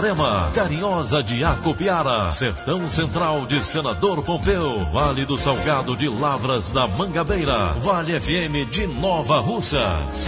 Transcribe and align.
Itarema, 0.00 0.50
Carinhosa 0.54 1.22
de 1.22 1.44
Acopiara, 1.44 2.30
Sertão 2.32 2.88
Central 2.88 3.44
de 3.44 3.62
Senador 3.62 4.22
Pompeu, 4.22 4.78
Vale 4.86 5.26
do 5.26 5.36
Salgado 5.36 5.94
de 5.94 6.08
Lavras 6.08 6.70
da 6.70 6.88
Mangabeira, 6.88 7.74
Vale 7.74 8.18
FM 8.18 8.70
de 8.70 8.86
Nova 8.86 9.40
Russas. 9.40 10.26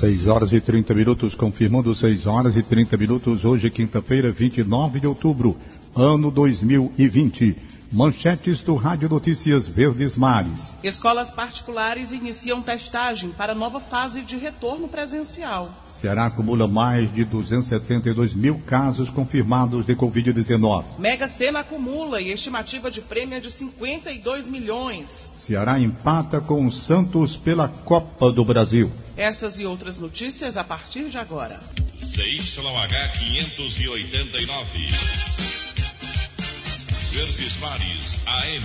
6 0.00 0.26
horas 0.26 0.52
e 0.52 0.60
30 0.60 0.92
minutos, 0.94 1.36
confirmando 1.36 1.94
6 1.94 2.26
horas 2.26 2.56
e 2.56 2.62
30 2.64 2.96
minutos, 2.96 3.44
hoje, 3.44 3.70
quinta-feira, 3.70 4.32
29 4.32 4.98
de 4.98 5.06
outubro, 5.06 5.56
ano 5.94 6.28
2020. 6.28 7.56
Manchetes 7.94 8.60
do 8.60 8.74
Rádio 8.74 9.08
Notícias 9.08 9.68
Verdes 9.68 10.16
Mares. 10.16 10.74
Escolas 10.82 11.30
particulares 11.30 12.10
iniciam 12.10 12.60
testagem 12.60 13.30
para 13.30 13.54
nova 13.54 13.78
fase 13.78 14.22
de 14.22 14.36
retorno 14.36 14.88
presencial. 14.88 15.72
Ceará 15.92 16.26
acumula 16.26 16.66
mais 16.66 17.14
de 17.14 17.24
272 17.24 18.34
mil 18.34 18.58
casos 18.66 19.10
confirmados 19.10 19.86
de 19.86 19.94
Covid-19. 19.94 20.98
Mega 20.98 21.28
Sena 21.28 21.60
acumula 21.60 22.20
e 22.20 22.32
estimativa 22.32 22.90
de 22.90 23.00
prêmio 23.00 23.36
é 23.36 23.40
de 23.40 23.48
52 23.48 24.48
milhões. 24.48 25.30
Ceará 25.38 25.78
empata 25.78 26.40
com 26.40 26.66
o 26.66 26.72
Santos 26.72 27.36
pela 27.36 27.68
Copa 27.68 28.32
do 28.32 28.44
Brasil. 28.44 28.90
Essas 29.16 29.60
e 29.60 29.66
outras 29.66 29.98
notícias 29.98 30.56
a 30.56 30.64
partir 30.64 31.08
de 31.08 31.16
agora. 31.16 31.60
CYH 32.00 33.18
589. 33.20 35.63
Verdes 37.14 37.60
Mares 37.60 38.18
AM. 38.26 38.64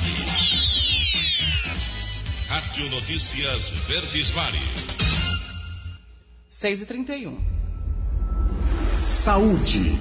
Rádio 2.48 2.90
Notícias 2.90 3.70
Verdes 3.88 4.34
Mares. 4.34 4.88
6 6.50 6.82
e 6.82 6.86
31 6.88 7.38
Saúde. 9.04 10.00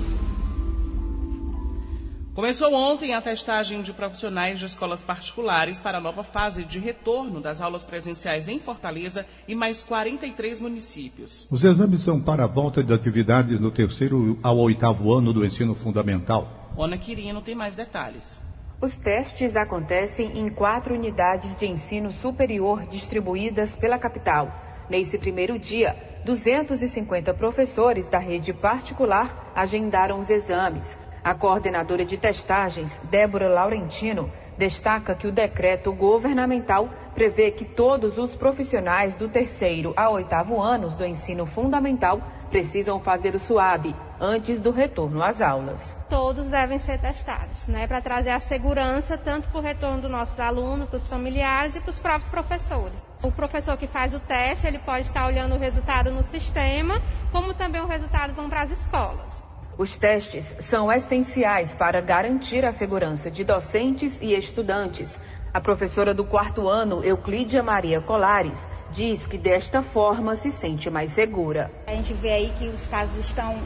Começou 2.34 2.72
ontem 2.72 3.12
a 3.12 3.20
testagem 3.20 3.82
de 3.82 3.92
profissionais 3.92 4.58
de 4.58 4.64
escolas 4.64 5.02
particulares 5.02 5.78
para 5.78 5.98
a 5.98 6.00
nova 6.00 6.24
fase 6.24 6.64
de 6.64 6.78
retorno 6.78 7.42
das 7.42 7.60
aulas 7.60 7.84
presenciais 7.84 8.48
em 8.48 8.58
Fortaleza 8.58 9.26
e 9.47 9.54
mais 9.54 9.84
43 9.84 10.59
municípios. 10.60 11.47
Os 11.50 11.65
exames 11.65 12.00
são 12.00 12.19
para 12.19 12.44
a 12.44 12.47
volta 12.47 12.82
de 12.82 12.94
atividades 12.94 13.60
no 13.60 13.70
terceiro 13.70 14.38
ao 14.42 14.56
oitavo 14.56 15.12
ano 15.12 15.34
do 15.34 15.44
ensino 15.44 15.75
fundamental. 15.75 16.57
Ona 16.76 16.96
Quirino 16.96 17.42
tem 17.42 17.54
mais 17.54 17.74
detalhes. 17.74 18.42
Os 18.80 18.94
testes 18.96 19.56
acontecem 19.56 20.38
em 20.38 20.48
quatro 20.48 20.94
unidades 20.94 21.56
de 21.56 21.66
ensino 21.66 22.12
superior 22.12 22.86
distribuídas 22.86 23.74
pela 23.74 23.98
capital. 23.98 24.52
Nesse 24.88 25.18
primeiro 25.18 25.58
dia, 25.58 25.96
250 26.24 27.34
professores 27.34 28.08
da 28.08 28.18
rede 28.18 28.52
particular 28.52 29.52
agendaram 29.54 30.20
os 30.20 30.30
exames. 30.30 30.96
A 31.24 31.34
coordenadora 31.34 32.04
de 32.04 32.16
testagens, 32.16 33.00
Débora 33.10 33.48
Laurentino, 33.48 34.30
destaca 34.56 35.14
que 35.14 35.26
o 35.26 35.32
decreto 35.32 35.92
governamental 35.92 36.88
prevê 37.14 37.50
que 37.50 37.64
todos 37.64 38.16
os 38.16 38.36
profissionais 38.36 39.16
do 39.16 39.28
terceiro 39.28 39.92
ao 39.96 40.14
oitavo 40.14 40.60
anos 40.62 40.94
do 40.94 41.04
ensino 41.04 41.44
fundamental 41.44 42.22
precisam 42.48 43.00
fazer 43.00 43.34
o 43.34 43.38
SUAB 43.40 43.94
antes 44.20 44.60
do 44.60 44.70
retorno 44.70 45.22
às 45.22 45.40
aulas. 45.40 45.96
Todos 46.08 46.48
devem 46.48 46.78
ser 46.78 46.98
testados, 46.98 47.68
né, 47.68 47.86
para 47.86 48.00
trazer 48.00 48.30
a 48.30 48.40
segurança 48.40 49.16
tanto 49.16 49.48
para 49.48 49.58
o 49.58 49.62
retorno 49.62 50.02
dos 50.02 50.10
nossos 50.10 50.38
alunos, 50.40 50.88
para 50.88 50.96
os 50.96 51.08
familiares 51.08 51.76
e 51.76 51.80
para 51.80 51.90
os 51.90 52.00
próprios 52.00 52.28
professores. 52.28 53.04
O 53.22 53.32
professor 53.32 53.76
que 53.76 53.86
faz 53.86 54.14
o 54.14 54.20
teste, 54.20 54.66
ele 54.66 54.78
pode 54.78 55.06
estar 55.06 55.26
olhando 55.26 55.54
o 55.54 55.58
resultado 55.58 56.10
no 56.10 56.22
sistema, 56.22 57.00
como 57.32 57.54
também 57.54 57.80
o 57.80 57.86
resultado 57.86 58.32
vão 58.34 58.48
para 58.48 58.62
as 58.62 58.70
escolas. 58.70 59.44
Os 59.76 59.96
testes 59.96 60.56
são 60.58 60.90
essenciais 60.90 61.72
para 61.74 62.00
garantir 62.00 62.64
a 62.64 62.72
segurança 62.72 63.30
de 63.30 63.44
docentes 63.44 64.20
e 64.20 64.34
estudantes. 64.34 65.20
A 65.54 65.60
professora 65.60 66.12
do 66.12 66.24
quarto 66.24 66.68
ano, 66.68 67.04
Euclídia 67.04 67.62
Maria 67.62 68.00
Colares, 68.00 68.68
diz 68.90 69.26
que 69.26 69.38
desta 69.38 69.82
forma 69.82 70.34
se 70.34 70.50
sente 70.50 70.90
mais 70.90 71.12
segura. 71.12 71.70
A 71.86 71.92
gente 71.92 72.12
vê 72.12 72.32
aí 72.32 72.52
que 72.58 72.68
os 72.68 72.86
casos 72.88 73.18
estão 73.18 73.56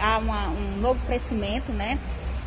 há 0.00 0.18
uma, 0.18 0.48
um 0.48 0.76
novo 0.80 1.04
crescimento, 1.06 1.70
né? 1.72 1.98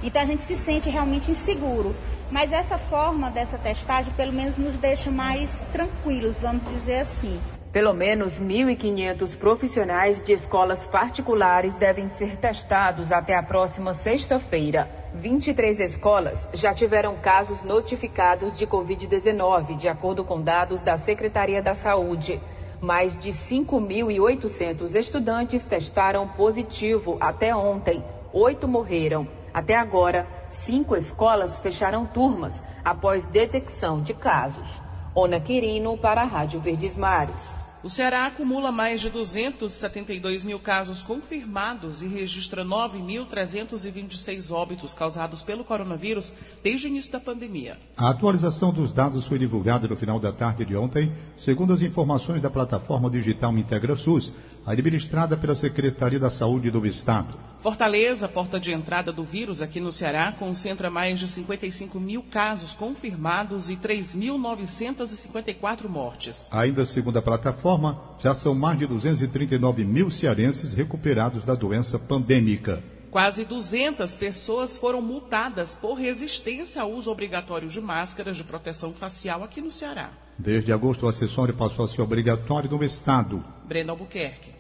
Então 0.04 0.22
a 0.22 0.26
gente 0.26 0.44
se 0.44 0.56
sente 0.56 0.90
realmente 0.90 1.32
inseguro. 1.32 1.96
Mas 2.30 2.52
essa 2.52 2.78
forma 2.78 3.30
dessa 3.30 3.58
testagem, 3.58 4.12
pelo 4.14 4.34
menos, 4.34 4.58
nos 4.58 4.78
deixa 4.78 5.12
mais 5.12 5.60
tranquilos, 5.72 6.36
vamos 6.42 6.66
dizer 6.66 7.00
assim. 7.00 7.40
Pelo 7.72 7.94
menos 7.94 8.40
1.500 8.40 9.38
profissionais 9.38 10.24
de 10.24 10.32
escolas 10.32 10.86
particulares 10.86 11.74
devem 11.76 12.08
ser 12.08 12.38
testados 12.38 13.12
até 13.12 13.36
a 13.36 13.42
próxima 13.42 13.94
sexta-feira. 13.94 14.90
23 15.16 15.80
escolas 15.80 16.48
já 16.54 16.74
tiveram 16.74 17.16
casos 17.16 17.64
notificados 17.64 18.54
de 18.54 18.68
Covid-19, 18.68 19.78
de 19.78 19.88
acordo 19.88 20.24
com 20.24 20.42
dados 20.42 20.82
da 20.82 20.98
Secretaria 20.98 21.62
da 21.62 21.74
Saúde. 21.74 22.40
Mais 22.84 23.18
de 23.18 23.32
5.800 23.32 24.96
estudantes 24.96 25.66
testaram 25.66 26.28
positivo 26.28 27.16
até 27.18 27.56
ontem. 27.56 28.04
Oito 28.34 28.68
morreram. 28.68 29.26
Até 29.54 29.78
agora, 29.78 30.28
cinco 30.50 30.94
escolas 30.94 31.56
fecharam 31.56 32.06
turmas 32.06 32.62
após 32.84 33.26
detecção 33.26 34.02
de 34.02 34.14
casos. 34.14 34.68
Ona 35.16 35.40
Quirino 35.40 35.98
para 35.98 36.24
a 36.24 36.26
Rádio 36.26 36.60
Verdes 36.60 36.98
Mares. 36.98 37.63
O 37.84 37.90
Ceará 37.90 38.28
acumula 38.28 38.72
mais 38.72 39.02
de 39.02 39.10
272 39.10 40.46
mil 40.46 40.58
casos 40.58 41.04
confirmados 41.04 42.02
e 42.02 42.08
registra 42.08 42.64
9.326 42.64 44.52
óbitos 44.52 44.94
causados 44.94 45.42
pelo 45.42 45.66
coronavírus 45.66 46.32
desde 46.64 46.88
o 46.88 46.90
início 46.90 47.12
da 47.12 47.20
pandemia. 47.20 47.78
A 47.98 48.10
atualização 48.10 48.72
dos 48.72 48.94
dados 48.94 49.26
foi 49.26 49.38
divulgada 49.38 49.86
no 49.86 49.98
final 49.98 50.18
da 50.18 50.32
tarde 50.32 50.64
de 50.64 50.78
ontem, 50.78 51.12
segundo 51.38 51.74
as 51.74 51.82
informações 51.82 52.42
da 52.42 52.50
plataforma 52.50 53.10
digital 53.10 53.52
Integra 53.58 53.98
SUS, 53.98 54.32
administrada 54.66 55.38
pela 55.38 55.56
Secretaria 55.56 56.20
da 56.20 56.30
Saúde 56.30 56.70
do 56.72 56.86
Estado. 56.86 57.38
Fortaleza, 57.60 58.28
porta 58.28 58.60
de 58.60 58.74
entrada 58.74 59.14
do 59.14 59.24
vírus 59.24 59.62
aqui 59.62 59.80
no 59.80 59.90
Ceará, 59.90 60.34
concentra 60.38 60.90
mais 60.90 61.18
de 61.18 61.30
55 61.30 61.98
mil 61.98 62.22
casos 62.22 62.76
confirmados 62.76 63.70
e 63.70 63.78
3.954 63.78 65.88
mortes. 65.88 66.50
Ainda 66.52 66.86
segundo 66.86 67.20
a 67.20 67.22
plataforma, 67.22 68.02
já 68.20 68.34
são 68.34 68.54
mais 68.54 68.78
de 68.80 68.86
239 68.86 69.86
mil 69.86 70.12
cearenses 70.12 70.74
recuperados 70.74 71.46
da 71.46 71.56
doença 71.56 71.98
pandêmica. 71.98 72.84
Quase 73.10 73.46
200 73.46 74.14
pessoas 74.16 74.76
foram 74.76 75.02
multadas 75.02 75.74
por 75.76 75.94
resistência 75.94 76.82
ao 76.82 76.92
uso 76.92 77.10
obrigatório 77.12 77.70
de 77.70 77.80
máscaras 77.80 78.36
de 78.36 78.44
proteção 78.44 78.92
facial 78.92 79.42
aqui 79.44 79.62
no 79.62 79.72
Ceará. 79.72 80.12
Desde 80.38 80.74
agosto, 80.74 81.06
o 81.06 81.10
acessório 81.10 81.54
passou 81.54 81.86
a 81.86 81.88
ser 81.88 82.02
obrigatório 82.02 82.70
no 82.70 82.84
Estado. 82.84 83.44
Brenda 83.66 83.92
Albuquerque. 83.92 84.52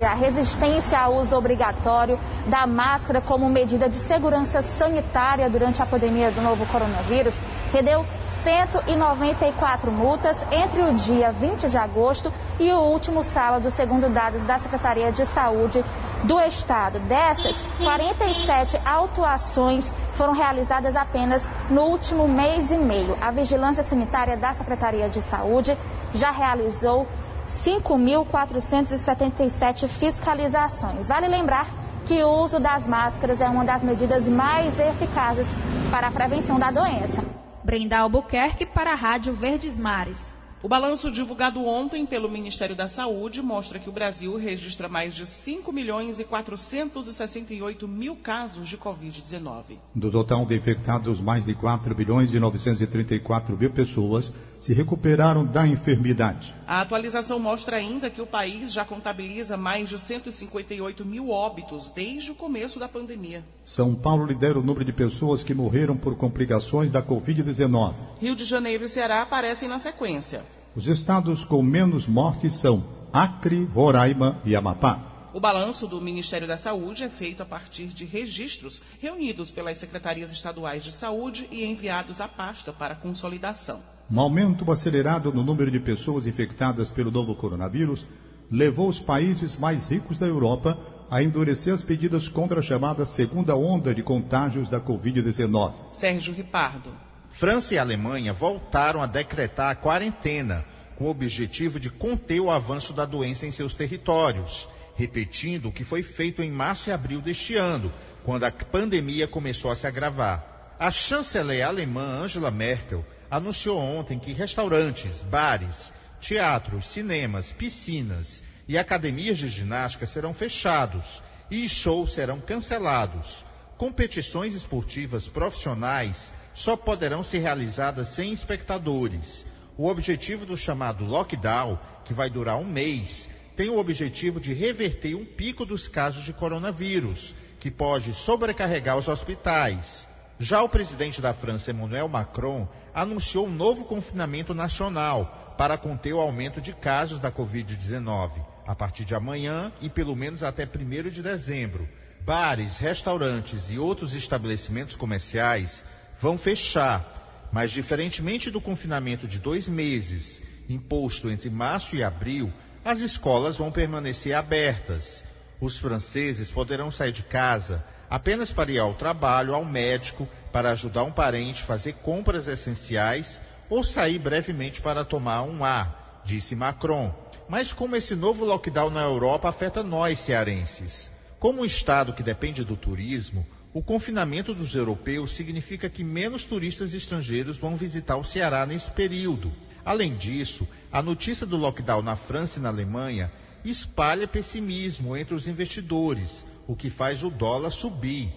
A 0.00 0.14
resistência 0.14 0.98
ao 0.98 1.16
uso 1.16 1.36
obrigatório 1.36 2.18
da 2.46 2.66
máscara 2.66 3.20
como 3.20 3.50
medida 3.50 3.86
de 3.86 3.96
segurança 3.96 4.62
sanitária 4.62 5.48
durante 5.50 5.82
a 5.82 5.86
pandemia 5.86 6.30
do 6.30 6.40
novo 6.40 6.64
coronavírus 6.66 7.38
rendeu 7.70 8.04
194 8.42 9.92
multas 9.92 10.38
entre 10.50 10.82
o 10.82 10.94
dia 10.94 11.30
20 11.30 11.68
de 11.68 11.76
agosto 11.76 12.32
e 12.58 12.72
o 12.72 12.78
último 12.78 13.22
sábado, 13.22 13.70
segundo 13.70 14.08
dados 14.08 14.44
da 14.44 14.58
Secretaria 14.58 15.12
de 15.12 15.26
Saúde 15.26 15.84
do 16.24 16.40
Estado. 16.40 16.98
Dessas, 17.00 17.54
47 17.82 18.80
autuações 18.84 19.92
foram 20.14 20.32
realizadas 20.32 20.96
apenas 20.96 21.42
no 21.68 21.82
último 21.82 22.26
mês 22.26 22.70
e 22.70 22.78
meio. 22.78 23.18
A 23.20 23.30
Vigilância 23.30 23.82
Sanitária 23.82 24.34
da 24.36 24.54
Secretaria 24.54 25.08
de 25.08 25.20
Saúde 25.20 25.76
já 26.14 26.30
realizou 26.30 27.06
5.477 27.48 29.88
fiscalizações. 29.88 31.08
Vale 31.08 31.26
lembrar 31.28 31.66
que 32.06 32.24
o 32.24 32.42
uso 32.42 32.58
das 32.58 32.88
máscaras 32.88 33.40
é 33.40 33.48
uma 33.48 33.64
das 33.64 33.84
medidas 33.84 34.28
mais 34.28 34.78
eficazes 34.78 35.48
para 35.90 36.08
a 36.08 36.10
prevenção 36.10 36.58
da 36.58 36.70
doença. 36.70 37.39
Brenda 37.62 37.98
Albuquerque 37.98 38.64
para 38.64 38.92
a 38.92 38.94
Rádio 38.94 39.34
Verdes 39.34 39.78
Mares. 39.78 40.40
O 40.62 40.68
balanço 40.68 41.10
divulgado 41.10 41.64
ontem 41.64 42.04
pelo 42.04 42.30
Ministério 42.30 42.74
da 42.74 42.88
Saúde 42.88 43.40
mostra 43.40 43.78
que 43.78 43.88
o 43.88 43.92
Brasil 43.92 44.36
registra 44.36 44.88
mais 44.88 45.14
de 45.14 45.26
5 45.26 45.72
milhões 45.72 46.18
e 46.18 46.24
468 46.24 47.88
mil 47.88 48.16
casos 48.16 48.68
de 48.68 48.76
Covid-19. 48.76 49.78
Do 49.94 50.10
total 50.10 50.44
de 50.44 50.56
infectados, 50.56 51.20
mais 51.20 51.46
de 51.46 51.54
4 51.54 51.94
bilhões 51.94 52.32
e 52.34 52.40
934 52.40 53.56
mil 53.56 53.70
pessoas 53.70 54.32
se 54.60 54.72
recuperaram 54.72 55.44
da 55.44 55.66
enfermidade. 55.66 56.54
A 56.66 56.82
atualização 56.82 57.38
mostra 57.38 57.76
ainda 57.76 58.10
que 58.10 58.20
o 58.20 58.26
país 58.26 58.72
já 58.72 58.84
contabiliza 58.84 59.56
mais 59.56 59.88
de 59.88 59.98
158 59.98 61.04
mil 61.04 61.30
óbitos 61.30 61.90
desde 61.90 62.30
o 62.30 62.34
começo 62.34 62.78
da 62.78 62.86
pandemia. 62.86 63.42
São 63.64 63.94
Paulo 63.94 64.26
lidera 64.26 64.58
o 64.58 64.62
número 64.62 64.84
de 64.84 64.92
pessoas 64.92 65.42
que 65.42 65.54
morreram 65.54 65.96
por 65.96 66.16
complicações 66.16 66.90
da 66.90 67.02
Covid-19. 67.02 67.94
Rio 68.20 68.36
de 68.36 68.44
Janeiro 68.44 68.84
e 68.84 68.88
Ceará 68.88 69.22
aparecem 69.22 69.68
na 69.68 69.78
sequência. 69.78 70.44
Os 70.76 70.86
estados 70.86 71.44
com 71.44 71.62
menos 71.62 72.06
mortes 72.06 72.54
são 72.54 72.84
Acre, 73.12 73.64
Roraima 73.64 74.40
e 74.44 74.54
Amapá. 74.54 75.10
O 75.32 75.40
balanço 75.40 75.86
do 75.86 76.00
Ministério 76.00 76.46
da 76.46 76.56
Saúde 76.56 77.04
é 77.04 77.08
feito 77.08 77.42
a 77.42 77.46
partir 77.46 77.86
de 77.86 78.04
registros 78.04 78.82
reunidos 79.00 79.52
pelas 79.52 79.78
secretarias 79.78 80.32
estaduais 80.32 80.82
de 80.82 80.90
saúde 80.90 81.48
e 81.52 81.64
enviados 81.64 82.20
à 82.20 82.26
pasta 82.26 82.72
para 82.72 82.96
consolidação. 82.96 83.80
Um 84.12 84.18
aumento 84.18 84.68
acelerado 84.72 85.32
no 85.32 85.44
número 85.44 85.70
de 85.70 85.78
pessoas 85.78 86.26
infectadas 86.26 86.90
pelo 86.90 87.12
novo 87.12 87.32
coronavírus 87.36 88.04
levou 88.50 88.88
os 88.88 88.98
países 88.98 89.56
mais 89.56 89.88
ricos 89.88 90.18
da 90.18 90.26
Europa 90.26 90.76
a 91.08 91.22
endurecer 91.22 91.72
as 91.72 91.84
medidas 91.84 92.28
contra 92.28 92.58
a 92.58 92.62
chamada 92.62 93.06
segunda 93.06 93.54
onda 93.54 93.94
de 93.94 94.02
contágios 94.02 94.68
da 94.68 94.80
Covid-19. 94.80 95.74
Sérgio 95.92 96.34
Ripardo. 96.34 96.90
França 97.30 97.74
e 97.74 97.78
Alemanha 97.78 98.32
voltaram 98.32 99.00
a 99.00 99.06
decretar 99.06 99.70
a 99.70 99.76
quarentena, 99.76 100.64
com 100.96 101.04
o 101.04 101.10
objetivo 101.10 101.78
de 101.78 101.88
conter 101.88 102.40
o 102.40 102.50
avanço 102.50 102.92
da 102.92 103.04
doença 103.04 103.46
em 103.46 103.52
seus 103.52 103.76
territórios, 103.76 104.68
repetindo 104.96 105.68
o 105.68 105.72
que 105.72 105.84
foi 105.84 106.02
feito 106.02 106.42
em 106.42 106.50
março 106.50 106.90
e 106.90 106.92
abril 106.92 107.20
deste 107.20 107.54
ano, 107.54 107.92
quando 108.24 108.42
a 108.42 108.50
pandemia 108.50 109.28
começou 109.28 109.70
a 109.70 109.76
se 109.76 109.86
agravar. 109.86 110.74
A 110.80 110.90
chanceler 110.90 111.64
alemã 111.64 112.22
Angela 112.22 112.50
Merkel 112.50 113.04
anunciou 113.30 113.78
ontem 113.78 114.18
que 114.18 114.32
restaurantes, 114.32 115.22
bares, 115.22 115.92
teatros, 116.20 116.86
cinemas, 116.88 117.52
piscinas 117.52 118.42
e 118.66 118.76
academias 118.76 119.38
de 119.38 119.48
ginástica 119.48 120.06
serão 120.06 120.34
fechados 120.34 121.22
e 121.50 121.68
shows 121.68 122.12
serão 122.12 122.40
cancelados. 122.40 123.44
Competições 123.76 124.54
esportivas 124.54 125.28
profissionais 125.28 126.32
só 126.52 126.76
poderão 126.76 127.22
ser 127.22 127.38
realizadas 127.38 128.08
sem 128.08 128.32
espectadores. 128.32 129.46
O 129.76 129.86
objetivo 129.86 130.44
do 130.44 130.56
chamado 130.56 131.04
lockdown, 131.04 131.78
que 132.04 132.12
vai 132.12 132.28
durar 132.28 132.58
um 132.58 132.64
mês, 132.64 133.30
tem 133.56 133.70
o 133.70 133.78
objetivo 133.78 134.40
de 134.40 134.52
reverter 134.52 135.14
um 135.14 135.24
pico 135.24 135.64
dos 135.64 135.88
casos 135.88 136.24
de 136.24 136.32
coronavírus, 136.32 137.34
que 137.58 137.70
pode 137.70 138.12
sobrecarregar 138.12 138.98
os 138.98 139.08
hospitais. 139.08 140.08
Já 140.42 140.62
o 140.62 140.70
presidente 140.70 141.20
da 141.20 141.34
França, 141.34 141.70
Emmanuel 141.70 142.08
Macron, 142.08 142.66
anunciou 142.94 143.46
um 143.46 143.54
novo 143.54 143.84
confinamento 143.84 144.54
nacional 144.54 145.54
para 145.58 145.76
conter 145.76 146.14
o 146.14 146.18
aumento 146.18 146.62
de 146.62 146.72
casos 146.72 147.20
da 147.20 147.30
Covid-19. 147.30 148.42
A 148.66 148.74
partir 148.74 149.04
de 149.04 149.14
amanhã 149.14 149.70
e 149.82 149.90
pelo 149.90 150.16
menos 150.16 150.42
até 150.42 150.64
1 150.64 151.10
de 151.10 151.22
dezembro, 151.22 151.86
bares, 152.22 152.78
restaurantes 152.78 153.70
e 153.70 153.78
outros 153.78 154.14
estabelecimentos 154.14 154.96
comerciais 154.96 155.84
vão 156.18 156.38
fechar. 156.38 157.50
Mas, 157.52 157.70
diferentemente 157.70 158.50
do 158.50 158.62
confinamento 158.62 159.28
de 159.28 159.38
dois 159.38 159.68
meses, 159.68 160.40
imposto 160.70 161.28
entre 161.28 161.50
março 161.50 161.96
e 161.96 162.02
abril, 162.02 162.50
as 162.82 163.00
escolas 163.00 163.58
vão 163.58 163.70
permanecer 163.70 164.34
abertas. 164.34 165.22
Os 165.60 165.78
franceses 165.78 166.50
poderão 166.50 166.90
sair 166.90 167.12
de 167.12 167.24
casa 167.24 167.84
apenas 168.10 168.50
para 168.50 168.72
ir 168.72 168.78
ao 168.78 168.92
trabalho, 168.92 169.54
ao 169.54 169.64
médico, 169.64 170.28
para 170.52 170.72
ajudar 170.72 171.04
um 171.04 171.12
parente, 171.12 171.62
fazer 171.62 171.94
compras 172.02 172.48
essenciais 172.48 173.40
ou 173.70 173.84
sair 173.84 174.18
brevemente 174.18 174.82
para 174.82 175.04
tomar 175.04 175.42
um 175.42 175.64
ar, 175.64 176.20
disse 176.24 176.56
Macron. 176.56 177.14
Mas 177.48 177.72
como 177.72 177.96
esse 177.96 178.14
novo 178.16 178.44
lockdown 178.44 178.90
na 178.90 179.02
Europa 179.02 179.48
afeta 179.48 179.82
nós 179.82 180.18
cearenses? 180.18 181.10
Como 181.38 181.62
um 181.62 181.64
estado 181.64 182.12
que 182.12 182.22
depende 182.22 182.64
do 182.64 182.76
turismo, 182.76 183.46
o 183.72 183.82
confinamento 183.82 184.52
dos 184.52 184.74
europeus 184.74 185.32
significa 185.34 185.88
que 185.88 186.02
menos 186.02 186.44
turistas 186.44 186.92
estrangeiros 186.92 187.56
vão 187.56 187.76
visitar 187.76 188.16
o 188.16 188.24
Ceará 188.24 188.66
nesse 188.66 188.90
período. 188.90 189.52
Além 189.84 190.16
disso, 190.16 190.66
a 190.92 191.00
notícia 191.00 191.46
do 191.46 191.56
lockdown 191.56 192.02
na 192.02 192.16
França 192.16 192.58
e 192.58 192.62
na 192.62 192.68
Alemanha 192.68 193.32
espalha 193.64 194.26
pessimismo 194.26 195.16
entre 195.16 195.34
os 195.34 195.46
investidores, 195.46 196.44
o 196.70 196.76
que 196.76 196.88
faz 196.88 197.24
o 197.24 197.30
dólar 197.30 197.70
subir. 197.70 198.32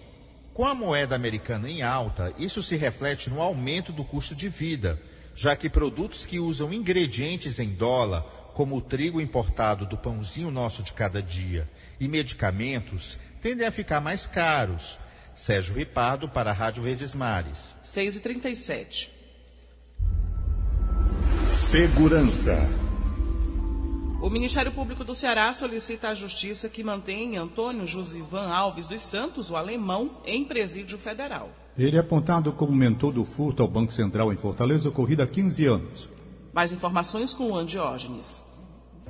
Com 0.52 0.66
a 0.66 0.74
moeda 0.74 1.14
americana 1.14 1.70
em 1.70 1.82
alta, 1.82 2.34
isso 2.36 2.64
se 2.64 2.74
reflete 2.74 3.30
no 3.30 3.40
aumento 3.40 3.92
do 3.92 4.04
custo 4.04 4.34
de 4.34 4.48
vida, 4.48 5.00
já 5.36 5.54
que 5.54 5.70
produtos 5.70 6.26
que 6.26 6.40
usam 6.40 6.72
ingredientes 6.72 7.60
em 7.60 7.68
dólar, 7.68 8.22
como 8.52 8.74
o 8.74 8.80
trigo 8.80 9.20
importado 9.20 9.86
do 9.86 9.96
pãozinho 9.96 10.50
nosso 10.50 10.82
de 10.82 10.92
cada 10.92 11.22
dia, 11.22 11.70
e 12.00 12.08
medicamentos, 12.08 13.16
tendem 13.40 13.68
a 13.68 13.70
ficar 13.70 14.00
mais 14.00 14.26
caros. 14.26 14.98
Sérgio 15.36 15.76
Ripardo 15.76 16.28
para 16.28 16.50
a 16.50 16.54
Rádio 16.54 16.82
Verdes 16.82 17.14
Mares. 17.14 17.72
6h37. 17.84 19.10
Segurança. 21.50 22.58
O 24.24 24.30
Ministério 24.30 24.72
Público 24.72 25.04
do 25.04 25.14
Ceará 25.14 25.52
solicita 25.52 26.08
à 26.08 26.14
Justiça 26.14 26.66
que 26.66 26.82
mantenha 26.82 27.42
Antônio 27.42 27.86
Josivan 27.86 28.48
Alves 28.48 28.86
dos 28.86 29.02
Santos, 29.02 29.50
o 29.50 29.56
alemão, 29.56 30.12
em 30.24 30.46
presídio 30.46 30.96
federal. 30.96 31.50
Ele 31.76 31.98
é 31.98 32.00
apontado 32.00 32.50
como 32.50 32.74
mentor 32.74 33.12
do 33.12 33.22
furto 33.26 33.62
ao 33.62 33.68
Banco 33.68 33.92
Central 33.92 34.32
em 34.32 34.36
Fortaleza, 34.38 34.88
ocorrido 34.88 35.22
há 35.22 35.26
15 35.26 35.66
anos. 35.66 36.08
Mais 36.54 36.72
informações 36.72 37.34
com 37.34 37.50
o 37.50 37.54
Andiógenes. 37.54 38.42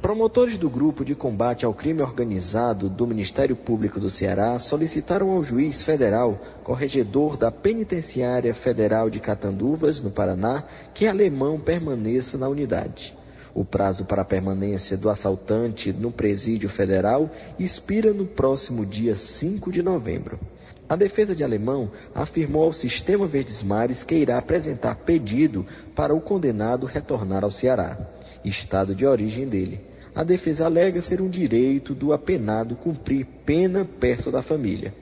Promotores 0.03 0.59
do 0.59 0.69
Grupo 0.69 1.05
de 1.05 1.15
Combate 1.15 1.65
ao 1.65 1.73
Crime 1.73 2.03
Organizado 2.03 2.89
do 2.89 3.07
Ministério 3.07 3.55
Público 3.55 4.01
do 4.01 4.11
Ceará 4.11 4.59
solicitaram 4.59 5.31
ao 5.31 5.45
juiz 5.45 5.85
federal, 5.85 6.41
corregedor 6.65 7.37
da 7.37 7.53
Penitenciária 7.53 8.53
Federal 8.53 9.09
de 9.09 9.21
Catanduvas, 9.21 10.03
no 10.03 10.11
Paraná, 10.11 10.65
que 10.93 11.07
alemão 11.07 11.61
permaneça 11.61 12.37
na 12.37 12.49
unidade. 12.49 13.17
O 13.55 13.65
prazo 13.65 14.05
para 14.05 14.23
a 14.23 14.25
permanência 14.25 14.97
do 14.97 15.09
assaltante 15.09 15.93
no 15.93 16.11
presídio 16.11 16.69
federal 16.69 17.31
expira 17.57 18.13
no 18.13 18.27
próximo 18.27 18.85
dia 18.85 19.15
5 19.15 19.71
de 19.71 19.81
novembro. 19.81 20.41
A 20.89 20.97
defesa 20.97 21.37
de 21.37 21.45
Alemão 21.45 21.91
afirmou 22.13 22.65
ao 22.65 22.73
Sistema 22.73 23.27
Verdes 23.29 23.63
Mares 23.63 24.03
que 24.03 24.17
irá 24.17 24.39
apresentar 24.39 24.97
pedido 24.97 25.65
para 25.95 26.13
o 26.13 26.21
condenado 26.21 26.85
retornar 26.85 27.45
ao 27.45 27.51
Ceará, 27.51 27.97
estado 28.45 28.93
de 28.93 29.07
origem 29.07 29.49
dele. 29.49 29.81
A 30.15 30.25
defesa 30.25 30.67
alega 30.67 31.01
ser 31.01 31.23
um 31.23 31.29
direito 31.29 31.95
do 31.95 32.13
apenado 32.13 32.75
cumprir 32.75 33.25
pena 33.47 33.85
perto 33.85 34.31
da 34.33 34.43
família. 34.43 34.93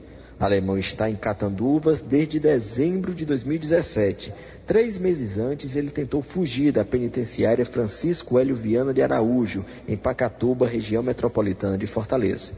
Alemão 0.43 0.77
está 0.77 1.09
em 1.09 1.15
Catanduvas 1.15 2.01
desde 2.01 2.37
dezembro 2.37 3.13
de 3.13 3.25
2017. 3.25 4.33
Três 4.67 4.97
meses 4.97 5.37
antes, 5.37 5.73
ele 5.73 5.89
tentou 5.89 6.21
fugir 6.21 6.73
da 6.73 6.83
penitenciária 6.83 7.65
Francisco 7.65 8.37
Hélio 8.37 8.53
Viana 8.53 8.93
de 8.93 9.01
Araújo, 9.01 9.63
em 9.87 9.95
Pacatuba, 9.95 10.67
região 10.67 11.01
metropolitana 11.01 11.77
de 11.77 11.87
Fortaleza. 11.87 12.51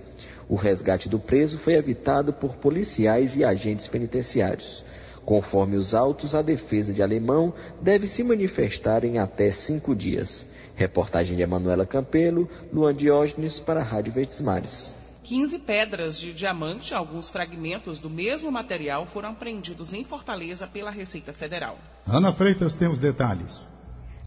O 0.50 0.56
resgate 0.56 1.08
do 1.08 1.20
preso 1.20 1.60
foi 1.60 1.76
evitado 1.76 2.34
por 2.34 2.56
policiais 2.56 3.36
e 3.36 3.44
agentes 3.44 3.88
penitenciários. 3.88 4.84
Conforme 5.24 5.76
os 5.76 5.94
autos, 5.94 6.34
a 6.34 6.42
defesa 6.42 6.92
de 6.92 7.04
Alemão 7.04 7.54
deve 7.80 8.08
se 8.08 8.24
manifestar 8.24 9.06
em 9.06 9.20
até 9.20 9.52
cinco 9.52 9.96
dias. 9.96 10.48
Reportagem 10.74 11.38
de 11.38 11.44
Emanuela 11.44 11.86
Campelo, 11.86 12.50
Luan 12.74 12.96
Diógenes 12.96 13.60
para 13.60 13.82
a 13.82 13.84
Rádio 13.84 14.12
Verdes 14.12 14.42
Mares. 14.42 15.05
15 15.26 15.58
pedras 15.58 16.20
de 16.20 16.32
diamante, 16.32 16.94
alguns 16.94 17.30
fragmentos 17.30 17.98
do 17.98 18.12
mesmo 18.12 18.52
material 18.52 19.08
foram 19.08 19.30
apreendidos 19.30 19.92
em 19.92 20.06
Fortaleza 20.06 20.68
pela 20.68 20.92
Receita 20.92 21.34
Federal. 21.34 21.80
Ana 22.06 22.32
Freitas 22.32 22.76
tem 22.76 22.88
os 22.88 23.00
detalhes. 23.00 23.68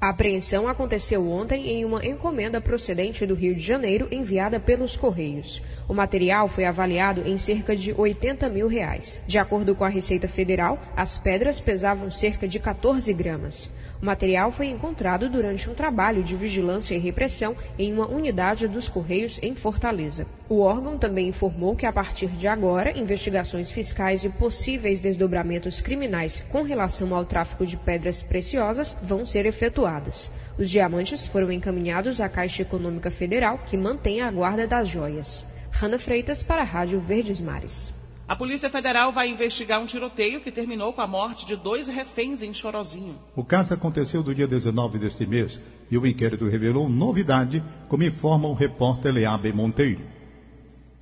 A 0.01 0.11
apreensão 0.11 0.67
aconteceu 0.67 1.29
ontem 1.31 1.69
em 1.69 1.85
uma 1.85 2.05
encomenda 2.05 2.61
procedente 2.61 3.25
do 3.25 3.35
Rio 3.37 3.55
de 3.55 3.61
Janeiro 3.61 4.09
enviada 4.11 4.59
pelos 4.59 4.97
Correios. 4.97 5.63
O 5.89 5.95
material 5.95 6.49
foi 6.49 6.65
avaliado 6.65 7.23
em 7.29 7.39
cerca 7.39 7.77
de 7.77 7.93
80 7.93 8.49
mil 8.49 8.67
reais. 8.67 9.21
De 9.25 9.39
acordo 9.39 9.77
com 9.77 9.85
a 9.85 9.89
Receita 9.89 10.27
Federal, 10.27 10.81
as 10.97 11.17
pedras 11.17 11.61
pesavam 11.61 12.11
cerca 12.11 12.49
de 12.49 12.59
14 12.59 13.13
gramas. 13.13 13.71
O 14.01 14.07
material 14.07 14.53
foi 14.53 14.67
encontrado 14.69 15.29
durante 15.29 15.69
um 15.69 15.75
trabalho 15.75 16.23
de 16.23 16.37
vigilância 16.37 16.95
e 16.95 16.99
repressão 16.99 17.57
em 17.77 17.93
uma 17.93 18.07
unidade 18.07 18.69
dos 18.69 18.89
Correios 18.89 19.41
em 19.43 19.57
Fortaleza. 19.57 20.25
O 20.49 20.61
órgão 20.61 20.97
também 20.97 21.29
informou 21.29 21.75
que, 21.75 21.85
a 21.85 21.93
partir 21.93 22.29
de 22.29 22.47
agora, 22.47 22.97
investigações 22.97 23.73
fiscais 23.73 24.23
e 24.23 24.29
possíveis 24.29 25.01
desdobramentos 25.01 25.81
criminais 25.81 26.45
com 26.49 26.63
relação 26.63 27.13
ao 27.13 27.25
tráfico 27.25 27.67
de 27.67 27.77
pedras 27.77 28.23
preciosas 28.23 28.97
vão 29.03 29.27
ser 29.27 29.47
efetuadas. 29.47 30.31
Os 30.57 30.71
diamantes 30.71 31.27
foram 31.27 31.51
encaminhados 31.51 32.21
à 32.21 32.29
Caixa 32.29 32.63
Econômica 32.63 33.11
Federal, 33.11 33.59
que 33.67 33.77
mantém 33.77 34.21
a 34.21 34.31
guarda 34.31 34.67
das 34.67 34.89
joias. 34.89 35.45
Rana 35.71 35.99
Freitas 35.99 36.43
para 36.43 36.63
a 36.63 36.65
Rádio 36.65 37.01
Verdes 37.01 37.41
Mares. 37.41 37.98
A 38.29 38.37
Polícia 38.37 38.69
Federal 38.69 39.11
vai 39.11 39.31
investigar 39.31 39.81
um 39.81 39.87
tiroteio 39.87 40.43
que 40.43 40.53
terminou 40.53 40.93
com 40.93 41.01
a 41.01 41.07
morte 41.07 41.47
de 41.47 41.57
dois 41.57 41.89
reféns 41.89 42.43
em 42.43 42.53
Chorozinho. 42.53 43.15
O 43.35 43.43
caso 43.43 43.73
aconteceu 43.73 44.23
no 44.23 44.35
dia 44.35 44.47
19 44.47 44.99
deste 44.99 45.27
mês 45.27 45.59
e 45.91 45.97
o 45.97 46.07
inquérito 46.07 46.47
revelou 46.47 46.91
novidade, 46.91 47.65
como 47.89 48.03
informa 48.03 48.47
o 48.47 48.53
repórter 48.53 49.15
Leabe 49.15 49.51
Monteiro. 49.51 50.03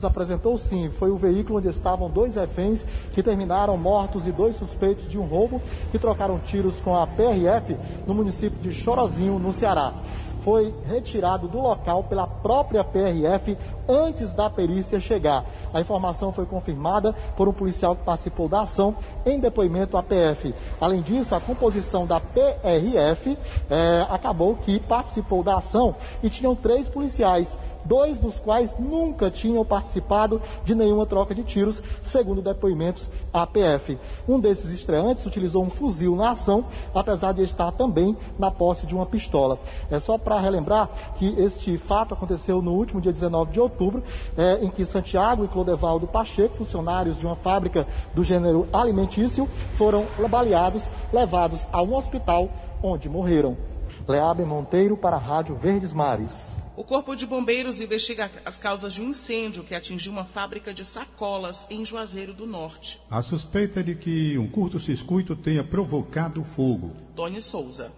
Apresentou 0.00 0.56
sim, 0.56 0.88
foi 0.90 1.10
o 1.10 1.16
veículo 1.16 1.58
onde 1.58 1.66
estavam 1.66 2.08
dois 2.08 2.36
reféns 2.36 2.86
que 3.12 3.22
terminaram 3.24 3.76
mortos 3.76 4.26
e 4.28 4.30
dois 4.30 4.54
suspeitos 4.54 5.10
de 5.10 5.18
um 5.18 5.24
roubo 5.24 5.60
que 5.90 5.98
trocaram 5.98 6.38
tiros 6.38 6.80
com 6.80 6.94
a 6.94 7.06
PRF 7.08 7.76
no 8.06 8.14
município 8.14 8.60
de 8.60 8.72
Chorozinho, 8.72 9.36
no 9.38 9.52
Ceará 9.52 9.92
foi 10.46 10.72
retirado 10.86 11.48
do 11.48 11.60
local 11.60 12.04
pela 12.04 12.24
própria 12.24 12.84
PRF 12.84 13.58
antes 13.88 14.30
da 14.30 14.48
perícia 14.48 15.00
chegar. 15.00 15.44
A 15.74 15.80
informação 15.80 16.32
foi 16.32 16.46
confirmada 16.46 17.12
por 17.36 17.48
um 17.48 17.52
policial 17.52 17.96
que 17.96 18.04
participou 18.04 18.48
da 18.48 18.60
ação 18.60 18.94
em 19.26 19.40
depoimento 19.40 19.96
à 19.96 20.04
PF. 20.04 20.54
Além 20.80 21.02
disso, 21.02 21.34
a 21.34 21.40
composição 21.40 22.06
da 22.06 22.20
PRF 22.20 23.36
é, 23.68 24.06
acabou 24.08 24.54
que 24.54 24.78
participou 24.78 25.42
da 25.42 25.56
ação 25.56 25.96
e 26.22 26.30
tinham 26.30 26.54
três 26.54 26.88
policiais 26.88 27.58
dois 27.86 28.18
dos 28.18 28.38
quais 28.38 28.74
nunca 28.78 29.30
tinham 29.30 29.64
participado 29.64 30.40
de 30.64 30.74
nenhuma 30.74 31.06
troca 31.06 31.34
de 31.34 31.42
tiros, 31.42 31.82
segundo 32.02 32.42
depoimentos 32.42 33.08
à 33.32 33.46
PF. 33.46 33.98
Um 34.28 34.38
desses 34.38 34.70
estreantes 34.70 35.24
utilizou 35.26 35.64
um 35.64 35.70
fuzil 35.70 36.16
na 36.16 36.30
ação, 36.30 36.64
apesar 36.94 37.32
de 37.32 37.42
estar 37.42 37.72
também 37.72 38.16
na 38.38 38.50
posse 38.50 38.86
de 38.86 38.94
uma 38.94 39.06
pistola. 39.06 39.58
É 39.90 39.98
só 39.98 40.18
para 40.18 40.40
relembrar 40.40 40.88
que 41.16 41.34
este 41.38 41.76
fato 41.78 42.14
aconteceu 42.14 42.60
no 42.60 42.72
último 42.72 43.00
dia 43.00 43.12
19 43.12 43.52
de 43.52 43.60
outubro, 43.60 44.02
é, 44.36 44.64
em 44.64 44.68
que 44.68 44.84
Santiago 44.84 45.44
e 45.44 45.48
Clodevaldo 45.48 46.06
Pacheco, 46.06 46.56
funcionários 46.56 47.18
de 47.18 47.26
uma 47.26 47.36
fábrica 47.36 47.86
do 48.14 48.24
gênero 48.24 48.66
alimentício, 48.72 49.48
foram 49.74 50.04
baleados, 50.28 50.88
levados 51.12 51.68
a 51.72 51.82
um 51.82 51.94
hospital 51.94 52.48
onde 52.82 53.08
morreram. 53.08 53.56
Leabe 54.06 54.44
Monteiro 54.44 54.96
para 54.96 55.16
a 55.16 55.18
Rádio 55.18 55.56
Verdes 55.56 55.92
Mares. 55.92 56.65
O 56.76 56.84
Corpo 56.84 57.16
de 57.16 57.24
Bombeiros 57.24 57.80
investiga 57.80 58.30
as 58.44 58.58
causas 58.58 58.92
de 58.92 59.00
um 59.00 59.08
incêndio 59.08 59.64
que 59.64 59.74
atingiu 59.74 60.12
uma 60.12 60.26
fábrica 60.26 60.74
de 60.74 60.84
sacolas 60.84 61.66
em 61.70 61.86
Juazeiro 61.86 62.34
do 62.34 62.46
Norte. 62.46 63.00
A 63.10 63.22
suspeita 63.22 63.80
é 63.80 63.82
de 63.82 63.94
que 63.94 64.36
um 64.36 64.46
curto-circuito 64.46 65.34
tenha 65.34 65.64
provocado 65.64 66.44
fogo. 66.44 66.94
Tony 67.14 67.40
Souza. 67.40 67.90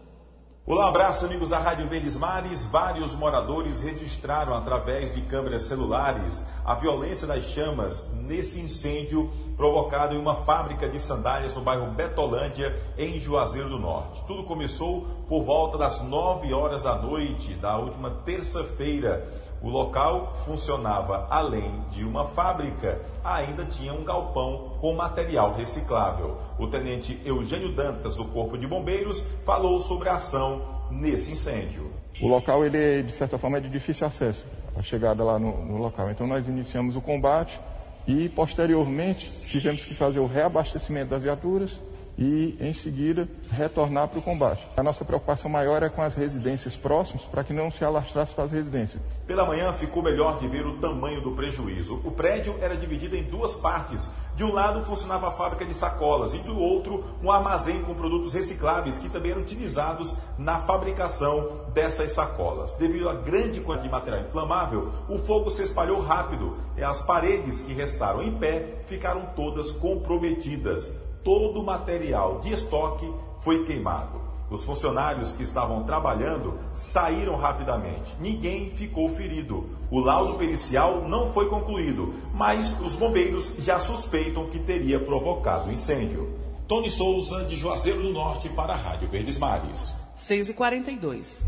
Olá, 0.70 0.84
um 0.84 0.88
abraço 0.88 1.25
amigos 1.25 1.48
da 1.48 1.58
Rádio 1.58 1.88
Verdes 1.88 2.14
Mares. 2.14 2.62
Vários 2.62 3.14
moradores 3.14 3.80
registraram 3.80 4.52
através 4.52 5.14
de 5.14 5.22
câmeras 5.22 5.62
celulares 5.62 6.44
a 6.62 6.75
violência 6.75 7.26
das 7.26 7.44
chamas 7.44 8.06
nesse 8.12 8.60
incêndio 8.60 9.30
provocado 9.56 10.14
em 10.14 10.18
uma 10.18 10.44
fábrica 10.44 10.87
de 10.87 10.98
sandálias 10.98 11.54
no 11.54 11.62
bairro 11.62 11.90
Betolândia, 11.92 12.78
em 12.98 13.18
Juazeiro 13.18 13.70
do 13.70 13.78
Norte. 13.78 14.22
Tudo 14.26 14.44
começou 14.44 15.06
por 15.26 15.42
volta 15.42 15.78
das 15.78 16.02
9 16.02 16.52
horas 16.52 16.82
da 16.82 16.96
noite 16.96 17.54
da 17.54 17.78
última 17.78 18.10
terça-feira. 18.26 19.26
O 19.60 19.68
local 19.68 20.36
funcionava 20.46 21.26
além 21.28 21.82
de 21.90 22.04
uma 22.04 22.26
fábrica, 22.26 23.00
ainda 23.24 23.64
tinha 23.64 23.92
um 23.92 24.04
galpão 24.04 24.76
com 24.80 24.94
material 24.94 25.52
reciclável. 25.54 26.38
O 26.58 26.68
tenente 26.68 27.20
Eugênio 27.24 27.72
Dantas, 27.72 28.14
do 28.14 28.24
Corpo 28.24 28.56
de 28.56 28.66
Bombeiros, 28.66 29.22
falou 29.44 29.80
sobre 29.80 30.08
a 30.08 30.14
ação 30.14 30.62
nesse 30.90 31.32
incêndio. 31.32 31.90
O 32.20 32.28
local, 32.28 32.64
ele, 32.64 33.02
de 33.02 33.12
certa 33.12 33.36
forma, 33.36 33.58
é 33.58 33.60
de 33.60 33.68
difícil 33.68 34.06
acesso, 34.06 34.44
a 34.76 34.82
chegada 34.82 35.24
lá 35.24 35.38
no, 35.38 35.64
no 35.64 35.76
local. 35.76 36.10
Então, 36.10 36.26
nós 36.26 36.46
iniciamos 36.46 36.94
o 36.94 37.00
combate 37.00 37.58
e, 38.06 38.28
posteriormente, 38.28 39.28
tivemos 39.48 39.84
que 39.84 39.94
fazer 39.94 40.20
o 40.20 40.26
reabastecimento 40.26 41.10
das 41.10 41.22
viaturas 41.22 41.80
e, 42.18 42.58
em 42.60 42.72
seguida, 42.72 43.28
retornar 43.48 44.08
para 44.08 44.18
o 44.18 44.22
combate. 44.22 44.66
A 44.76 44.82
nossa 44.82 45.04
preocupação 45.04 45.48
maior 45.48 45.84
é 45.84 45.88
com 45.88 46.02
as 46.02 46.16
residências 46.16 46.76
próximas, 46.76 47.22
para 47.22 47.44
que 47.44 47.52
não 47.52 47.70
se 47.70 47.84
alastrasse 47.84 48.34
para 48.34 48.44
as 48.44 48.50
residências. 48.50 49.00
Pela 49.25 49.46
manhã 49.46 49.72
ficou 49.75 50.02
melhor 50.02 50.40
de 50.40 50.48
ver 50.48 50.66
o 50.66 50.78
tamanho 50.78 51.20
do 51.20 51.30
prejuízo. 51.37 52.00
O 52.04 52.10
prédio 52.10 52.56
era 52.60 52.76
dividido 52.76 53.14
em 53.14 53.22
duas 53.22 53.54
partes. 53.54 54.10
De 54.34 54.42
um 54.42 54.52
lado 54.52 54.84
funcionava 54.84 55.28
a 55.28 55.32
fábrica 55.32 55.64
de 55.64 55.75
sacolas 55.75 56.34
e 56.34 56.38
do 56.38 56.58
outro 56.58 57.04
um 57.22 57.30
armazém 57.30 57.82
com 57.82 57.94
produtos 57.94 58.34
recicláveis 58.34 58.98
que 58.98 59.08
também 59.08 59.32
eram 59.32 59.42
utilizados 59.42 60.14
na 60.37 60.60
fabricação 60.60 61.66
dessas 61.72 62.12
sacolas. 62.12 62.75
Devido 62.75 63.08
à 63.08 63.14
grande 63.14 63.60
quantidade 63.60 63.78
de 63.78 63.88
material 63.88 64.22
inflamável, 64.22 64.92
o 65.08 65.18
fogo 65.18 65.50
se 65.50 65.62
espalhou 65.62 66.00
rápido 66.00 66.56
e 66.76 66.82
as 66.82 67.00
paredes 67.00 67.62
que 67.62 67.72
restaram 67.72 68.22
em 68.22 68.32
pé 68.37 68.82
ficaram 68.87 69.26
todas 69.37 69.70
comprometidas 69.72 71.07
todo 71.28 71.61
o 71.61 71.62
material 71.62 72.40
de 72.40 72.54
estoque 72.54 73.06
foi 73.40 73.62
queimado. 73.66 74.18
Os 74.50 74.64
funcionários 74.64 75.35
que 75.35 75.42
estavam 75.42 75.82
trabalhando 75.82 76.58
saíram 76.73 77.37
rapidamente. 77.37 78.16
Ninguém 78.18 78.70
ficou 78.70 79.11
ferido. 79.11 79.68
O 79.90 80.00
laudo 80.00 80.38
pericial 80.38 81.06
não 81.06 81.30
foi 81.30 81.50
concluído, 81.50 82.14
mas 82.32 82.75
os 82.80 82.94
bombeiros 82.94 83.52
já 83.58 83.78
suspeitam 83.78 84.47
que 84.47 84.58
teria 84.58 84.99
provocado 84.99 85.68
o 85.68 85.73
incêndio. 85.73 86.35
Tony 86.66 86.90
Souza, 86.90 87.44
de 87.44 87.56
Juazeiro 87.56 88.00
do 88.00 88.11
Norte, 88.11 88.49
para 88.49 88.73
a 88.73 88.76
Rádio 88.76 89.11
Verdes 89.11 89.37
Mares. 89.37 89.94
6h42. 90.18 91.44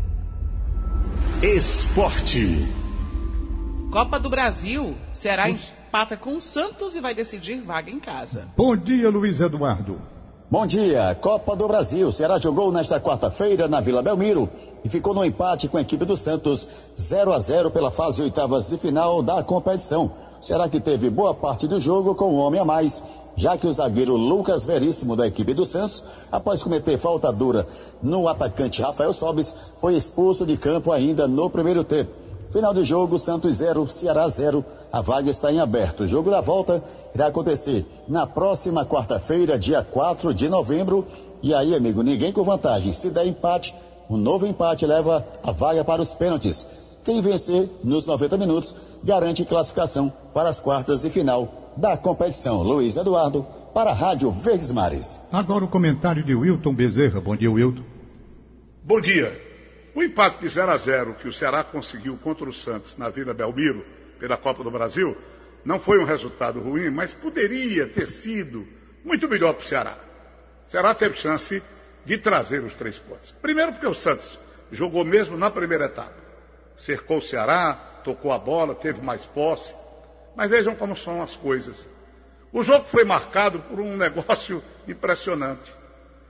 Esporte. 1.41 2.67
Copa 3.91 4.19
do 4.19 4.29
Brasil. 4.29 4.95
Ceará 5.11 5.49
empata 5.91 6.15
com 6.15 6.37
o 6.37 6.41
Santos 6.41 6.95
e 6.95 7.01
vai 7.01 7.13
decidir 7.13 7.59
vaga 7.59 7.91
em 7.91 7.99
casa. 7.99 8.47
Bom 8.55 8.77
dia, 8.77 9.09
Luiz 9.09 9.41
Eduardo. 9.41 9.97
Bom 10.49 10.65
dia. 10.65 11.13
Copa 11.19 11.53
do 11.53 11.67
Brasil. 11.67 12.09
Ceará 12.13 12.39
jogou 12.39 12.71
nesta 12.71 12.97
quarta-feira 12.97 13.67
na 13.67 13.81
Vila 13.81 14.01
Belmiro 14.01 14.49
e 14.85 14.89
ficou 14.89 15.13
no 15.13 15.25
empate 15.25 15.67
com 15.67 15.75
a 15.75 15.81
equipe 15.81 16.05
do 16.05 16.15
Santos, 16.15 16.65
0 16.97 17.33
a 17.33 17.39
0 17.39 17.71
pela 17.71 17.91
fase 17.91 18.21
oitavas 18.21 18.69
de 18.69 18.77
final 18.77 19.21
da 19.21 19.43
competição. 19.43 20.13
Será 20.41 20.69
que 20.69 20.79
teve 20.79 21.09
boa 21.09 21.33
parte 21.33 21.67
do 21.67 21.77
jogo 21.77 22.15
com 22.15 22.35
um 22.35 22.37
homem 22.37 22.61
a 22.61 22.65
mais, 22.65 23.03
já 23.35 23.57
que 23.57 23.67
o 23.67 23.71
zagueiro 23.73 24.15
Lucas 24.15 24.63
Veríssimo 24.63 25.17
da 25.17 25.27
equipe 25.27 25.53
do 25.53 25.65
Santos, 25.65 26.05
após 26.31 26.63
cometer 26.63 26.97
falta 26.97 27.33
dura 27.33 27.67
no 28.01 28.29
atacante 28.29 28.81
Rafael 28.81 29.11
Sobis, 29.11 29.53
foi 29.81 29.97
expulso 29.97 30.45
de 30.45 30.55
campo 30.55 30.89
ainda 30.89 31.27
no 31.27 31.49
primeiro 31.49 31.83
tempo. 31.83 32.30
Final 32.51 32.73
do 32.73 32.83
jogo, 32.83 33.17
Santos 33.17 33.55
0, 33.57 33.87
Ceará 33.87 34.27
0. 34.27 34.65
A 34.91 34.99
vaga 34.99 35.29
está 35.29 35.51
em 35.51 35.59
aberto. 35.59 36.01
O 36.01 36.07
jogo 36.07 36.29
da 36.29 36.41
volta 36.41 36.83
irá 37.15 37.27
acontecer 37.27 37.85
na 38.09 38.27
próxima 38.27 38.85
quarta-feira, 38.85 39.57
dia 39.57 39.81
4 39.83 40.33
de 40.33 40.49
novembro. 40.49 41.07
E 41.41 41.53
aí, 41.53 41.73
amigo, 41.73 42.01
ninguém 42.01 42.33
com 42.33 42.43
vantagem. 42.43 42.91
Se 42.91 43.09
der 43.09 43.25
empate, 43.25 43.73
um 44.09 44.17
novo 44.17 44.45
empate 44.45 44.85
leva 44.85 45.25
a 45.41 45.51
vaga 45.51 45.85
para 45.85 46.01
os 46.01 46.13
pênaltis. 46.13 46.67
Quem 47.05 47.21
vencer 47.21 47.69
nos 47.83 48.05
90 48.05 48.37
minutos 48.37 48.75
garante 49.01 49.45
classificação 49.45 50.11
para 50.33 50.49
as 50.49 50.59
quartas 50.59 51.03
de 51.03 51.09
final 51.09 51.73
da 51.77 51.95
competição. 51.95 52.61
Luiz 52.61 52.97
Eduardo, 52.97 53.47
para 53.73 53.91
a 53.91 53.93
Rádio 53.93 54.29
Verdes 54.29 54.71
Mares. 54.71 55.21
Agora 55.31 55.63
o 55.63 55.69
comentário 55.69 56.21
de 56.21 56.35
Wilton 56.35 56.75
Bezerra. 56.75 57.21
Bom 57.21 57.35
dia, 57.35 57.49
Wilton. 57.49 57.83
Bom 58.83 58.99
dia. 58.99 59.50
O 59.93 60.01
empate 60.01 60.39
de 60.39 60.47
0 60.47 60.71
a 60.71 60.77
0 60.77 61.13
que 61.15 61.27
o 61.27 61.33
Ceará 61.33 61.65
conseguiu 61.65 62.17
contra 62.17 62.47
o 62.47 62.53
Santos 62.53 62.95
na 62.97 63.09
Vila 63.09 63.33
Belmiro, 63.33 63.85
pela 64.17 64.37
Copa 64.37 64.63
do 64.63 64.71
Brasil, 64.71 65.17
não 65.65 65.79
foi 65.79 65.99
um 65.99 66.05
resultado 66.05 66.61
ruim, 66.61 66.89
mas 66.89 67.13
poderia 67.13 67.87
ter 67.87 68.07
sido 68.07 68.65
muito 69.03 69.27
melhor 69.27 69.53
para 69.53 69.63
o 69.63 69.65
Ceará. 69.65 69.97
O 70.67 70.71
Ceará 70.71 70.95
teve 70.95 71.15
chance 71.15 71.61
de 72.05 72.17
trazer 72.17 72.63
os 72.63 72.73
três 72.73 72.97
pontos. 72.97 73.33
Primeiro 73.41 73.73
porque 73.73 73.85
o 73.87 73.93
Santos 73.93 74.39
jogou 74.71 75.03
mesmo 75.03 75.37
na 75.37 75.51
primeira 75.51 75.85
etapa. 75.85 76.15
Cercou 76.77 77.17
o 77.17 77.21
Ceará, 77.21 77.73
tocou 78.03 78.31
a 78.31 78.39
bola, 78.39 78.73
teve 78.73 79.01
mais 79.01 79.25
posse. 79.25 79.75
Mas 80.35 80.49
vejam 80.49 80.73
como 80.73 80.95
são 80.95 81.21
as 81.21 81.35
coisas. 81.35 81.85
O 82.53 82.63
jogo 82.63 82.85
foi 82.85 83.03
marcado 83.03 83.59
por 83.59 83.81
um 83.81 83.95
negócio 83.97 84.63
impressionante. 84.87 85.73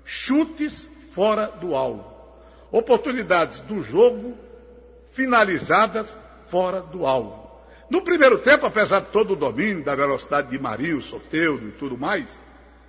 Chutes 0.03 0.88
fora 1.13 1.46
do 1.48 1.75
alvo 1.75 2.11
oportunidades 2.72 3.60
do 3.60 3.84
jogo 3.84 4.38
finalizadas 5.12 6.18
fora 6.48 6.82
do 6.82 7.06
alvo. 7.06 7.51
No 7.90 8.01
primeiro 8.01 8.40
tempo, 8.40 8.66
apesar 8.66 9.01
de 9.01 9.08
todo 9.08 9.34
o 9.34 9.36
domínio, 9.36 9.84
da 9.84 9.94
velocidade 9.94 10.50
de 10.50 10.58
Marinho, 10.58 11.01
Soteudo 11.01 11.68
e 11.68 11.72
tudo 11.72 11.98
mais, 11.98 12.40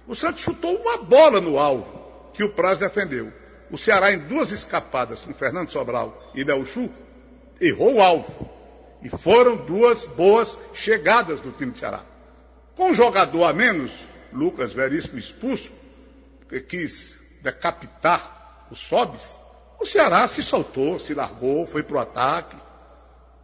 o 0.06 0.14
Santos 0.14 0.42
chutou 0.42 0.76
uma 0.76 0.98
bola 0.98 1.40
no 1.40 1.58
alvo, 1.58 2.30
que 2.32 2.44
o 2.44 2.50
Praz 2.50 2.78
defendeu. 2.78 3.32
o 3.70 3.78
Ceará, 3.78 4.12
em 4.12 4.18
duas 4.18 4.52
escapadas 4.52 5.24
com 5.24 5.32
Fernando 5.32 5.70
Sobral 5.70 6.30
e 6.34 6.44
Belchu, 6.44 6.90
errou 7.60 7.94
o 7.94 8.02
alvo. 8.02 8.50
E 9.02 9.08
foram 9.08 9.56
duas 9.56 10.04
boas 10.04 10.58
chegadas 10.72 11.40
do 11.40 11.50
time 11.52 11.72
do 11.72 11.78
Ceará. 11.78 12.04
Com 12.76 12.90
um 12.90 12.94
jogador 12.94 13.44
a 13.44 13.52
menos, 13.52 14.06
Lucas 14.32 14.72
Veríssimo 14.72 15.18
expulso, 15.18 15.72
que 16.48 16.60
quis 16.60 17.18
decapitar 17.40 18.66
os 18.70 18.78
Sobes, 18.78 19.34
o 19.82 19.86
Ceará 19.86 20.26
se 20.28 20.42
soltou, 20.42 20.98
se 20.98 21.12
largou, 21.12 21.66
foi 21.66 21.82
para 21.82 21.96
o 21.96 22.00
ataque, 22.00 22.56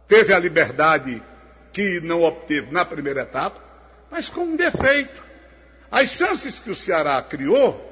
teve 0.07 0.33
a 0.33 0.39
liberdade 0.39 1.21
que 1.73 1.99
não 1.99 2.23
obteve 2.23 2.71
na 2.71 2.85
primeira 2.85 3.21
etapa, 3.21 3.61
mas 4.09 4.29
com 4.29 4.41
um 4.41 4.55
defeito. 4.55 5.21
As 5.91 6.09
chances 6.09 6.59
que 6.59 6.71
o 6.71 6.75
Ceará 6.75 7.21
criou, 7.21 7.85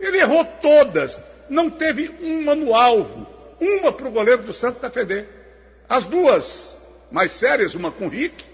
ele 0.00 0.18
errou 0.18 0.44
todas. 0.44 1.20
Não 1.48 1.68
teve 1.68 2.08
uma 2.20 2.54
no 2.54 2.74
alvo. 2.74 3.26
Uma 3.60 3.92
para 3.92 4.08
o 4.08 4.12
goleiro 4.12 4.42
do 4.42 4.52
Santos 4.52 4.80
defender. 4.80 5.28
As 5.88 6.04
duas 6.04 6.78
mais 7.10 7.32
sérias, 7.32 7.74
uma 7.74 7.92
com 7.92 8.06
o 8.06 8.08
Rick, 8.08 8.44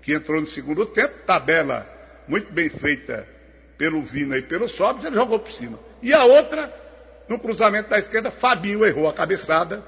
que 0.00 0.14
entrou 0.14 0.40
no 0.40 0.46
segundo 0.46 0.86
tempo, 0.86 1.14
tabela 1.26 1.86
muito 2.26 2.52
bem 2.52 2.68
feita 2.68 3.28
pelo 3.76 4.02
Vina 4.02 4.38
e 4.38 4.42
pelo 4.42 4.68
Sobres, 4.68 5.04
ele 5.04 5.16
jogou 5.16 5.38
por 5.38 5.50
cima. 5.50 5.78
E 6.00 6.14
a 6.14 6.24
outra, 6.24 6.72
no 7.28 7.38
cruzamento 7.38 7.90
da 7.90 7.98
esquerda, 7.98 8.30
Fabinho 8.30 8.84
errou 8.84 9.08
a 9.08 9.12
cabeçada. 9.12 9.82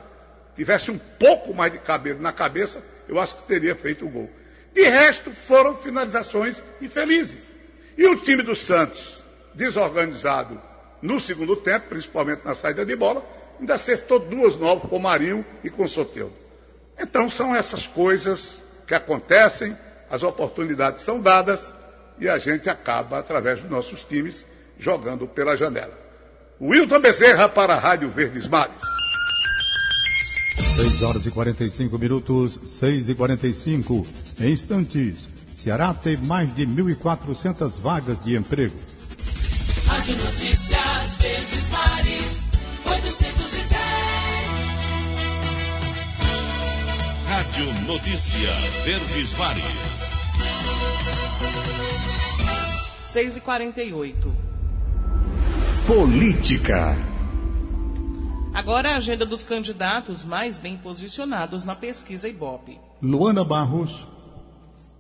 Tivesse 0.57 0.91
um 0.91 0.99
pouco 0.99 1.55
mais 1.55 1.73
de 1.73 1.79
cabelo 1.79 2.21
na 2.21 2.33
cabeça, 2.33 2.83
eu 3.09 3.21
acho 3.21 3.37
que 3.37 3.43
teria 3.45 3.77
feito 3.77 4.05
o 4.05 4.09
gol. 4.09 4.29
De 4.75 4.83
resto, 4.83 5.31
foram 5.31 5.77
finalizações 5.77 6.63
infelizes. 6.81 7.49
E 7.97 8.07
o 8.07 8.17
time 8.17 8.43
do 8.43 8.55
Santos, 8.55 9.23
desorganizado 9.55 10.61
no 11.01 11.21
segundo 11.21 11.55
tempo, 11.55 11.89
principalmente 11.89 12.45
na 12.45 12.55
saída 12.55 12.85
de 12.85 12.97
bola, 12.97 13.25
ainda 13.61 13.75
acertou 13.75 14.19
duas 14.19 14.57
novas 14.57 14.89
com 14.91 14.99
Marinho 14.99 15.45
e 15.63 15.71
com 15.71 15.87
Soteudo. 15.87 16.35
Então 16.99 17.31
são 17.31 17.55
essas 17.55 17.87
coisas 17.87 18.63
que 18.87 18.95
acontecem, 18.95 19.77
as 20.11 20.23
oportunidades 20.23 21.03
são 21.03 21.21
dadas 21.21 21.73
e 22.19 22.29
a 22.29 22.39
gente 22.39 22.69
acaba, 22.69 23.19
através 23.19 23.61
dos 23.61 23.71
nossos 23.71 24.03
times, 24.03 24.45
jogando 24.77 25.27
pela 25.29 25.57
janela. 25.57 26.08
Wilton 26.61 27.01
Bezerra 27.01 27.49
para 27.49 27.75
a 27.75 27.79
Rádio 27.79 28.11
Verdes 28.11 28.49
Mares. 28.49 28.75
6 30.75 31.03
horas 31.03 31.25
e 31.27 31.31
45 31.31 31.99
minutos, 31.99 32.59
6 32.67 33.09
e 33.11 33.15
45. 33.15 34.07
Em 34.41 34.53
instantes, 34.53 35.29
Ceará 35.57 35.95
tem 35.95 36.17
mais 36.17 36.53
de 36.55 36.67
1.400 36.67 37.81
vagas 37.81 38.25
de 38.25 38.37
emprego. 38.37 38.77
Rádio 39.87 40.17
Notícias 40.17 41.17
Verdes 41.21 41.69
Mares, 41.71 42.47
810. 42.85 43.79
Rádio 47.29 47.73
Notícia 47.87 48.51
Verdes 48.85 49.35
Mares. 49.35 49.65
6 53.05 53.37
e 53.37 53.41
48. 53.41 54.38
Política. 55.89 56.95
Agora 58.53 58.91
a 58.91 58.97
agenda 58.97 59.25
dos 59.25 59.47
candidatos 59.47 60.23
mais 60.23 60.59
bem 60.59 60.77
posicionados 60.77 61.65
na 61.65 61.75
pesquisa 61.75 62.29
Ibope. 62.29 62.79
Luana 63.01 63.43
Barros. 63.43 64.07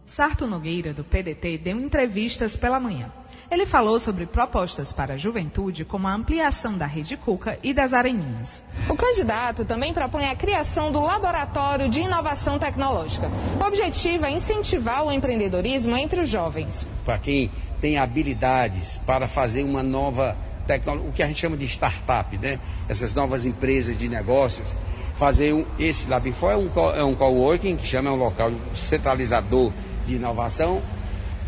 Sarto 0.06 0.46
Nogueira, 0.46 0.94
do 0.94 1.04
PDT, 1.04 1.58
deu 1.58 1.78
entrevistas 1.78 2.56
pela 2.56 2.80
manhã. 2.80 3.12
Ele 3.50 3.66
falou 3.66 4.00
sobre 4.00 4.24
propostas 4.24 4.90
para 4.90 5.12
a 5.12 5.16
juventude, 5.18 5.84
como 5.84 6.08
a 6.08 6.14
ampliação 6.14 6.74
da 6.74 6.86
rede 6.86 7.18
Cuca 7.18 7.58
e 7.62 7.74
das 7.74 7.92
Areninhas. 7.92 8.64
O 8.88 8.96
candidato 8.96 9.66
também 9.66 9.92
propõe 9.92 10.24
a 10.24 10.34
criação 10.34 10.90
do 10.90 11.02
Laboratório 11.02 11.90
de 11.90 12.00
Inovação 12.00 12.58
Tecnológica. 12.58 13.30
O 13.60 13.66
objetivo 13.66 14.24
é 14.24 14.30
incentivar 14.30 15.04
o 15.04 15.12
empreendedorismo 15.12 15.94
entre 15.98 16.20
os 16.20 16.30
jovens. 16.30 16.88
Para 17.04 17.18
quem 17.18 17.50
tem 17.78 17.98
habilidades 17.98 18.96
para 19.04 19.28
fazer 19.28 19.62
uma 19.62 19.82
nova 19.82 20.34
tecnologia, 20.68 21.08
o 21.08 21.12
que 21.12 21.22
a 21.22 21.26
gente 21.26 21.40
chama 21.40 21.56
de 21.56 21.64
startup, 21.64 22.36
né? 22.36 22.60
Essas 22.88 23.14
novas 23.14 23.46
empresas 23.46 23.96
de 23.96 24.08
negócios. 24.08 24.76
Fazer 25.16 25.52
um, 25.52 25.64
esse 25.78 26.08
Labinfo 26.08 26.48
é 26.48 26.56
um, 26.56 26.70
é 26.94 27.02
um 27.02 27.14
coworking, 27.14 27.76
que 27.76 27.86
chama 27.86 28.10
é 28.10 28.12
um 28.12 28.16
local 28.16 28.52
centralizador 28.74 29.72
de 30.06 30.16
inovação. 30.16 30.82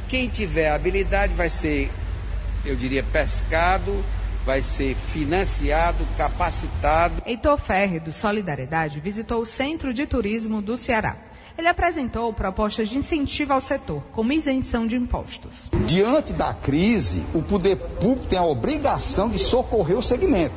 Quem 0.09 0.29
tiver 0.29 0.71
habilidade 0.71 1.35
vai 1.35 1.51
ser, 1.51 1.91
eu 2.65 2.75
diria, 2.75 3.03
pescado, 3.03 4.03
vai 4.45 4.63
ser 4.63 4.97
financiado, 4.97 6.05
capacitado. 6.17 7.23
Heitor 7.25 7.59
Ferre, 7.59 8.01
do 8.01 8.13
Solidariedade, 8.13 8.99
visitou 8.99 9.43
o 9.43 9.47
Centro 9.47 9.95
de 9.95 10.07
Turismo 10.07 10.61
do 10.61 10.77
Ceará. 10.77 11.30
Ele 11.61 11.69
apresentou 11.69 12.33
propostas 12.33 12.89
de 12.89 12.97
incentivo 12.97 13.53
ao 13.53 13.61
setor, 13.61 14.03
como 14.13 14.33
isenção 14.33 14.87
de 14.87 14.97
impostos. 14.97 15.71
Diante 15.87 16.33
da 16.33 16.55
crise, 16.55 17.23
o 17.35 17.43
poder 17.43 17.77
público 17.77 18.25
tem 18.27 18.39
a 18.39 18.43
obrigação 18.43 19.29
de 19.29 19.39
socorrer 19.39 19.99
o 19.99 20.03
segmento 20.03 20.55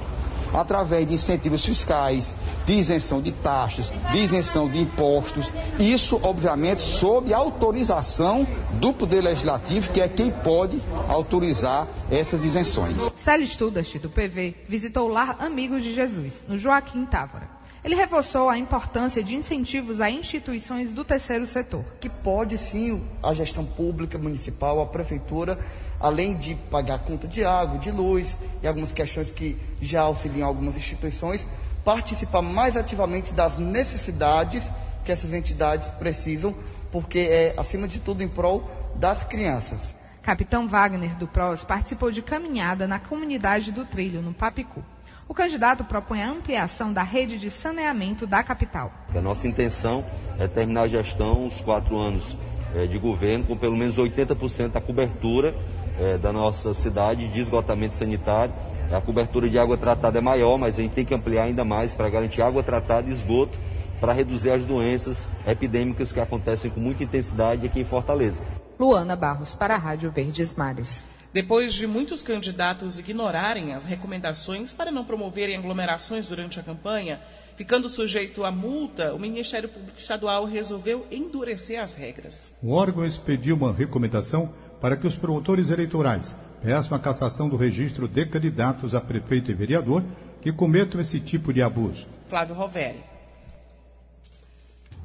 através 0.53 1.05
de 1.05 1.15
incentivos 1.15 1.65
fiscais, 1.65 2.33
de 2.65 2.75
isenção 2.75 3.21
de 3.21 3.33
taxas, 3.33 3.91
de 4.13 4.17
isenção 4.19 4.69
de 4.69 4.79
impostos. 4.79 5.53
Isso, 5.77 6.21
obviamente, 6.23 6.79
sob 6.79 7.33
autorização 7.33 8.47
do 8.73 8.93
Poder 8.93 9.19
Legislativo, 9.19 9.91
que 9.91 9.99
é 9.99 10.07
quem 10.07 10.31
pode 10.31 10.81
autorizar 11.09 11.85
essas 12.09 12.45
isenções. 12.45 13.11
Célio 13.17 13.45
Studast, 13.45 13.99
do 13.99 14.09
PV, 14.09 14.55
visitou 14.69 15.09
o 15.09 15.11
Lar 15.11 15.35
Amigos 15.39 15.83
de 15.83 15.91
Jesus, 15.91 16.45
no 16.47 16.57
Joaquim 16.57 17.05
Távora. 17.05 17.62
Ele 17.83 17.95
reforçou 17.95 18.49
a 18.49 18.57
importância 18.57 19.21
de 19.21 19.35
incentivos 19.35 19.99
a 19.99 20.09
instituições 20.09 20.93
do 20.93 21.03
terceiro 21.03 21.45
setor. 21.45 21.83
Que 21.99 22.09
pode 22.09 22.57
sim 22.57 23.05
a 23.21 23.33
gestão 23.33 23.65
pública, 23.65 24.17
municipal, 24.17 24.81
a 24.81 24.85
prefeitura, 24.85 25.59
além 25.99 26.37
de 26.37 26.55
pagar 26.55 26.99
conta 26.99 27.27
de 27.27 27.43
água, 27.43 27.77
de 27.77 27.91
luz 27.91 28.37
e 28.61 28.67
algumas 28.67 28.93
questões 28.93 29.31
que 29.31 29.57
já 29.81 30.01
auxiliam 30.01 30.47
algumas 30.47 30.77
instituições, 30.77 31.45
participar 31.83 32.41
mais 32.41 32.77
ativamente 32.77 33.33
das 33.33 33.57
necessidades 33.57 34.63
que 35.03 35.11
essas 35.11 35.33
entidades 35.33 35.89
precisam, 35.99 36.55
porque 36.89 37.19
é, 37.19 37.53
acima 37.57 37.85
de 37.85 37.99
tudo, 37.99 38.23
em 38.23 38.29
prol 38.29 38.63
das 38.95 39.25
crianças. 39.25 39.93
Capitão 40.21 40.69
Wagner 40.69 41.17
do 41.17 41.27
PROS 41.27 41.65
participou 41.65 42.09
de 42.09 42.21
caminhada 42.21 42.87
na 42.87 42.97
comunidade 42.97 43.73
do 43.73 43.83
Trilho, 43.83 44.21
no 44.21 44.33
Papicu. 44.33 44.81
O 45.27 45.33
candidato 45.33 45.83
propõe 45.83 46.21
a 46.21 46.29
ampliação 46.29 46.91
da 46.91 47.03
rede 47.03 47.39
de 47.39 47.49
saneamento 47.49 48.27
da 48.27 48.43
capital. 48.43 48.91
A 49.15 49.21
nossa 49.21 49.47
intenção 49.47 50.05
é 50.37 50.47
terminar 50.47 50.83
a 50.83 50.87
gestão, 50.87 51.47
os 51.47 51.61
quatro 51.61 51.97
anos 51.97 52.37
é, 52.75 52.85
de 52.85 52.97
governo, 52.97 53.45
com 53.45 53.57
pelo 53.57 53.77
menos 53.77 53.97
80% 53.97 54.69
da 54.69 54.81
cobertura 54.81 55.55
é, 55.97 56.17
da 56.17 56.33
nossa 56.33 56.73
cidade 56.73 57.27
de 57.29 57.39
esgotamento 57.39 57.93
sanitário. 57.93 58.53
A 58.91 58.99
cobertura 58.99 59.49
de 59.49 59.57
água 59.57 59.77
tratada 59.77 60.17
é 60.17 60.21
maior, 60.21 60.57
mas 60.57 60.77
a 60.77 60.81
gente 60.81 60.93
tem 60.93 61.05
que 61.05 61.13
ampliar 61.13 61.43
ainda 61.43 61.63
mais 61.63 61.95
para 61.95 62.09
garantir 62.09 62.41
água 62.41 62.61
tratada 62.61 63.09
e 63.09 63.13
esgoto 63.13 63.57
para 63.99 64.11
reduzir 64.11 64.49
as 64.49 64.65
doenças 64.65 65.29
epidêmicas 65.47 66.11
que 66.11 66.19
acontecem 66.19 66.69
com 66.69 66.79
muita 66.79 67.03
intensidade 67.03 67.65
aqui 67.65 67.79
em 67.79 67.85
Fortaleza. 67.85 68.43
Luana 68.77 69.15
Barros, 69.15 69.55
para 69.55 69.75
a 69.75 69.77
Rádio 69.77 70.11
Verdes 70.11 70.53
Mares. 70.55 71.05
Depois 71.33 71.73
de 71.73 71.87
muitos 71.87 72.21
candidatos 72.21 72.99
ignorarem 72.99 73.73
as 73.73 73.85
recomendações 73.85 74.71
para 74.71 74.91
não 74.91 75.03
promoverem 75.03 75.57
aglomerações 75.57 76.27
durante 76.27 76.59
a 76.59 76.63
campanha, 76.63 77.19
ficando 77.55 77.89
sujeito 77.89 78.45
à 78.45 78.51
multa, 78.51 79.15
o 79.15 79.19
Ministério 79.19 79.67
Público 79.67 79.97
Estadual 79.97 80.45
resolveu 80.45 81.07
endurecer 81.11 81.81
as 81.81 81.95
regras. 81.95 82.53
O 82.61 82.71
órgão 82.73 83.03
expediu 83.03 83.55
uma 83.55 83.73
recomendação 83.73 84.53
para 84.79 84.95
que 84.95 85.07
os 85.07 85.15
promotores 85.15 85.71
eleitorais 85.71 86.35
peçam 86.61 86.95
a 86.95 86.99
cassação 86.99 87.49
do 87.49 87.57
registro 87.57 88.07
de 88.07 88.27
candidatos 88.27 88.93
a 88.93 89.01
prefeito 89.01 89.49
e 89.49 89.55
vereador 89.55 90.03
que 90.39 90.53
cometam 90.53 91.01
esse 91.01 91.19
tipo 91.19 91.51
de 91.51 91.63
abuso. 91.63 92.05
Flávio 92.27 92.53
Roveri. 92.53 93.12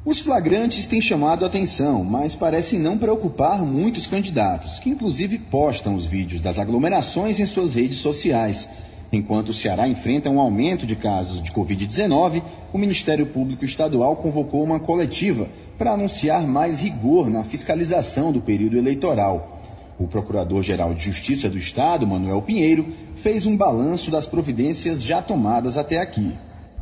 Os 0.09 0.21
flagrantes 0.21 0.87
têm 0.87 1.03
chamado 1.03 1.44
a 1.44 1.49
atenção, 1.49 2.03
mas 2.03 2.35
parecem 2.35 2.79
não 2.79 2.97
preocupar 2.97 3.62
muitos 3.62 4.07
candidatos, 4.07 4.79
que 4.79 4.88
inclusive 4.88 5.37
postam 5.37 5.94
os 5.94 6.07
vídeos 6.07 6.40
das 6.40 6.59
aglomerações 6.59 7.38
em 7.38 7.44
suas 7.44 7.75
redes 7.75 7.99
sociais. 7.99 8.66
Enquanto 9.12 9.51
o 9.51 9.55
Ceará 9.55 9.87
enfrenta 9.87 10.31
um 10.31 10.40
aumento 10.40 10.87
de 10.87 10.97
casos 10.97 11.42
de 11.42 11.53
Covid-19, 11.53 12.42
o 12.73 12.79
Ministério 12.79 13.27
Público 13.27 13.66
Estadual 13.66 14.16
convocou 14.16 14.64
uma 14.64 14.81
coletiva 14.81 15.47
para 15.77 15.92
anunciar 15.92 16.47
mais 16.47 16.81
rigor 16.81 17.29
na 17.29 17.44
fiscalização 17.44 18.33
do 18.33 18.40
período 18.40 18.79
eleitoral. 18.79 19.61
O 19.99 20.07
Procurador-Geral 20.07 20.94
de 20.94 21.05
Justiça 21.05 21.51
do 21.51 21.59
Estado, 21.59 22.07
Manuel 22.07 22.40
Pinheiro, 22.40 22.94
fez 23.14 23.44
um 23.44 23.55
balanço 23.55 24.11
das 24.11 24.27
providências 24.27 25.03
já 25.03 25.21
tomadas 25.21 25.77
até 25.77 26.01
aqui. 26.01 26.33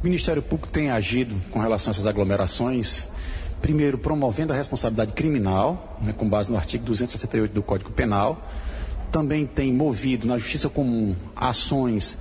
O 0.02 0.04
Ministério 0.04 0.42
Público 0.42 0.70
tem 0.70 0.90
agido 0.90 1.34
com 1.50 1.58
relação 1.58 1.90
a 1.90 1.92
essas 1.92 2.06
aglomerações, 2.06 3.06
primeiro 3.62 3.96
promovendo 3.96 4.52
a 4.52 4.56
responsabilidade 4.56 5.12
criminal, 5.14 5.98
né, 6.02 6.12
com 6.12 6.28
base 6.28 6.50
no 6.50 6.56
artigo 6.56 6.84
268 6.84 7.52
do 7.52 7.62
Código 7.62 7.90
Penal, 7.90 8.46
também 9.10 9.46
tem 9.46 9.72
movido 9.72 10.26
na 10.26 10.36
Justiça 10.36 10.68
Comum 10.68 11.16
ações 11.34 12.18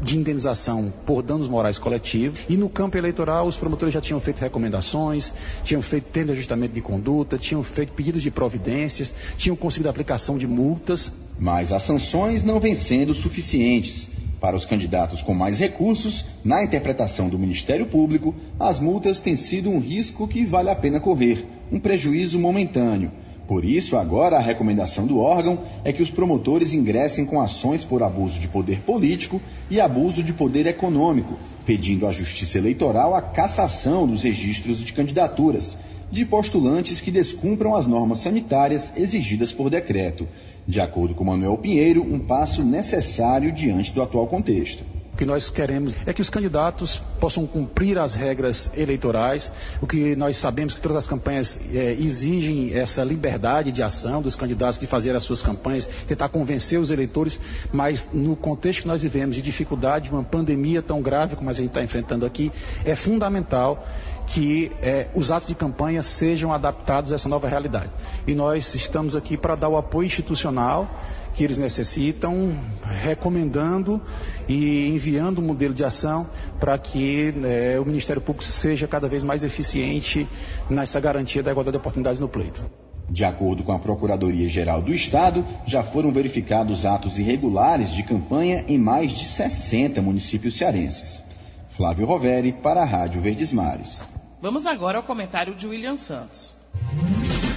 de 0.00 0.16
indenização 0.16 0.92
por 1.04 1.22
danos 1.22 1.48
morais 1.48 1.76
coletivos. 1.76 2.42
E 2.48 2.56
no 2.56 2.68
campo 2.68 2.96
eleitoral, 2.96 3.48
os 3.48 3.56
promotores 3.56 3.92
já 3.92 4.00
tinham 4.00 4.20
feito 4.20 4.38
recomendações, 4.38 5.32
tinham 5.64 5.82
feito 5.82 6.06
tendo 6.12 6.30
ajustamento 6.30 6.74
de 6.74 6.80
conduta, 6.80 7.36
tinham 7.36 7.64
feito 7.64 7.92
pedidos 7.92 8.22
de 8.22 8.30
providências, 8.30 9.12
tinham 9.36 9.56
conseguido 9.56 9.88
a 9.88 9.90
aplicação 9.90 10.38
de 10.38 10.46
multas. 10.46 11.12
Mas 11.36 11.72
as 11.72 11.82
sanções 11.82 12.44
não 12.44 12.60
vêm 12.60 12.76
sendo 12.76 13.14
suficientes. 13.14 14.08
Para 14.40 14.56
os 14.56 14.64
candidatos 14.64 15.20
com 15.20 15.34
mais 15.34 15.58
recursos, 15.58 16.24
na 16.44 16.62
interpretação 16.62 17.28
do 17.28 17.38
Ministério 17.38 17.86
Público, 17.86 18.34
as 18.58 18.78
multas 18.78 19.18
têm 19.18 19.34
sido 19.34 19.68
um 19.68 19.80
risco 19.80 20.28
que 20.28 20.44
vale 20.44 20.70
a 20.70 20.76
pena 20.76 21.00
correr, 21.00 21.44
um 21.72 21.80
prejuízo 21.80 22.38
momentâneo. 22.38 23.10
Por 23.48 23.64
isso, 23.64 23.96
agora 23.96 24.36
a 24.36 24.42
recomendação 24.42 25.06
do 25.06 25.18
órgão 25.18 25.60
é 25.82 25.92
que 25.92 26.02
os 26.02 26.10
promotores 26.10 26.74
ingressem 26.74 27.24
com 27.24 27.40
ações 27.40 27.82
por 27.82 28.02
abuso 28.02 28.38
de 28.38 28.46
poder 28.46 28.82
político 28.82 29.40
e 29.70 29.80
abuso 29.80 30.22
de 30.22 30.34
poder 30.34 30.66
econômico, 30.66 31.38
pedindo 31.64 32.06
à 32.06 32.12
Justiça 32.12 32.58
Eleitoral 32.58 33.14
a 33.14 33.22
cassação 33.22 34.06
dos 34.06 34.22
registros 34.22 34.84
de 34.84 34.92
candidaturas 34.92 35.78
de 36.10 36.24
postulantes 36.24 37.00
que 37.00 37.10
descumpram 37.10 37.74
as 37.74 37.86
normas 37.86 38.20
sanitárias 38.20 38.96
exigidas 38.96 39.52
por 39.52 39.70
decreto. 39.70 40.28
De 40.66 40.80
acordo 40.80 41.14
com 41.14 41.24
Manuel 41.24 41.56
Pinheiro, 41.56 42.02
um 42.02 42.18
passo 42.18 42.62
necessário 42.62 43.52
diante 43.52 43.92
do 43.92 44.02
atual 44.02 44.26
contexto. 44.26 44.84
O 45.12 45.16
que 45.18 45.24
nós 45.24 45.50
queremos 45.50 45.96
é 46.06 46.12
que 46.12 46.22
os 46.22 46.30
candidatos 46.30 47.02
possam 47.18 47.44
cumprir 47.44 47.98
as 47.98 48.14
regras 48.14 48.70
eleitorais. 48.76 49.52
O 49.82 49.86
que 49.86 50.14
nós 50.14 50.36
sabemos 50.36 50.74
que 50.74 50.80
todas 50.80 50.98
as 50.98 51.08
campanhas 51.08 51.60
é, 51.74 51.94
exigem 51.94 52.72
essa 52.72 53.02
liberdade 53.02 53.72
de 53.72 53.82
ação 53.82 54.22
dos 54.22 54.36
candidatos 54.36 54.78
de 54.78 54.86
fazer 54.86 55.16
as 55.16 55.24
suas 55.24 55.42
campanhas, 55.42 55.86
tentar 56.06 56.28
convencer 56.28 56.78
os 56.78 56.92
eleitores, 56.92 57.40
mas 57.72 58.08
no 58.12 58.36
contexto 58.36 58.82
que 58.82 58.86
nós 58.86 59.02
vivemos 59.02 59.34
de 59.34 59.42
dificuldade, 59.42 60.08
uma 60.08 60.22
pandemia 60.22 60.80
tão 60.82 61.02
grave 61.02 61.34
como 61.34 61.50
a 61.50 61.52
gente 61.52 61.70
está 61.70 61.82
enfrentando 61.82 62.24
aqui, 62.24 62.52
é 62.84 62.94
fundamental 62.94 63.84
que 64.28 64.70
é, 64.82 65.08
os 65.14 65.32
atos 65.32 65.48
de 65.48 65.54
campanha 65.54 66.02
sejam 66.02 66.52
adaptados 66.52 67.12
a 67.12 67.14
essa 67.14 67.28
nova 67.28 67.48
realidade. 67.48 67.90
E 68.26 68.34
nós 68.34 68.74
estamos 68.74 69.16
aqui 69.16 69.36
para 69.36 69.54
dar 69.54 69.68
o 69.68 69.76
apoio 69.76 70.06
institucional 70.06 70.88
que 71.34 71.44
eles 71.44 71.58
necessitam, 71.58 72.58
recomendando 73.02 74.00
e 74.48 74.88
enviando 74.88 75.40
um 75.40 75.44
modelo 75.44 75.72
de 75.72 75.84
ação 75.84 76.26
para 76.58 76.76
que 76.76 77.32
é, 77.44 77.78
o 77.80 77.84
Ministério 77.84 78.20
Público 78.20 78.44
seja 78.44 78.88
cada 78.88 79.08
vez 79.08 79.22
mais 79.22 79.44
eficiente 79.44 80.28
nessa 80.68 81.00
garantia 81.00 81.42
da 81.42 81.50
igualdade 81.50 81.74
de 81.74 81.78
oportunidades 81.78 82.20
no 82.20 82.28
pleito. 82.28 82.64
De 83.08 83.24
acordo 83.24 83.62
com 83.62 83.72
a 83.72 83.78
Procuradoria-Geral 83.78 84.82
do 84.82 84.92
Estado, 84.92 85.44
já 85.66 85.82
foram 85.82 86.12
verificados 86.12 86.84
atos 86.84 87.18
irregulares 87.18 87.90
de 87.90 88.02
campanha 88.02 88.64
em 88.68 88.76
mais 88.76 89.12
de 89.12 89.24
60 89.24 90.02
municípios 90.02 90.56
cearenses. 90.56 91.22
Flávio 91.70 92.04
Roveri, 92.04 92.52
para 92.52 92.82
a 92.82 92.84
Rádio 92.84 93.22
Verdes 93.22 93.52
Mares. 93.52 94.06
Vamos 94.40 94.66
agora 94.66 94.98
ao 94.98 95.02
comentário 95.02 95.52
de 95.52 95.66
William 95.66 95.96
Santos. 95.96 96.54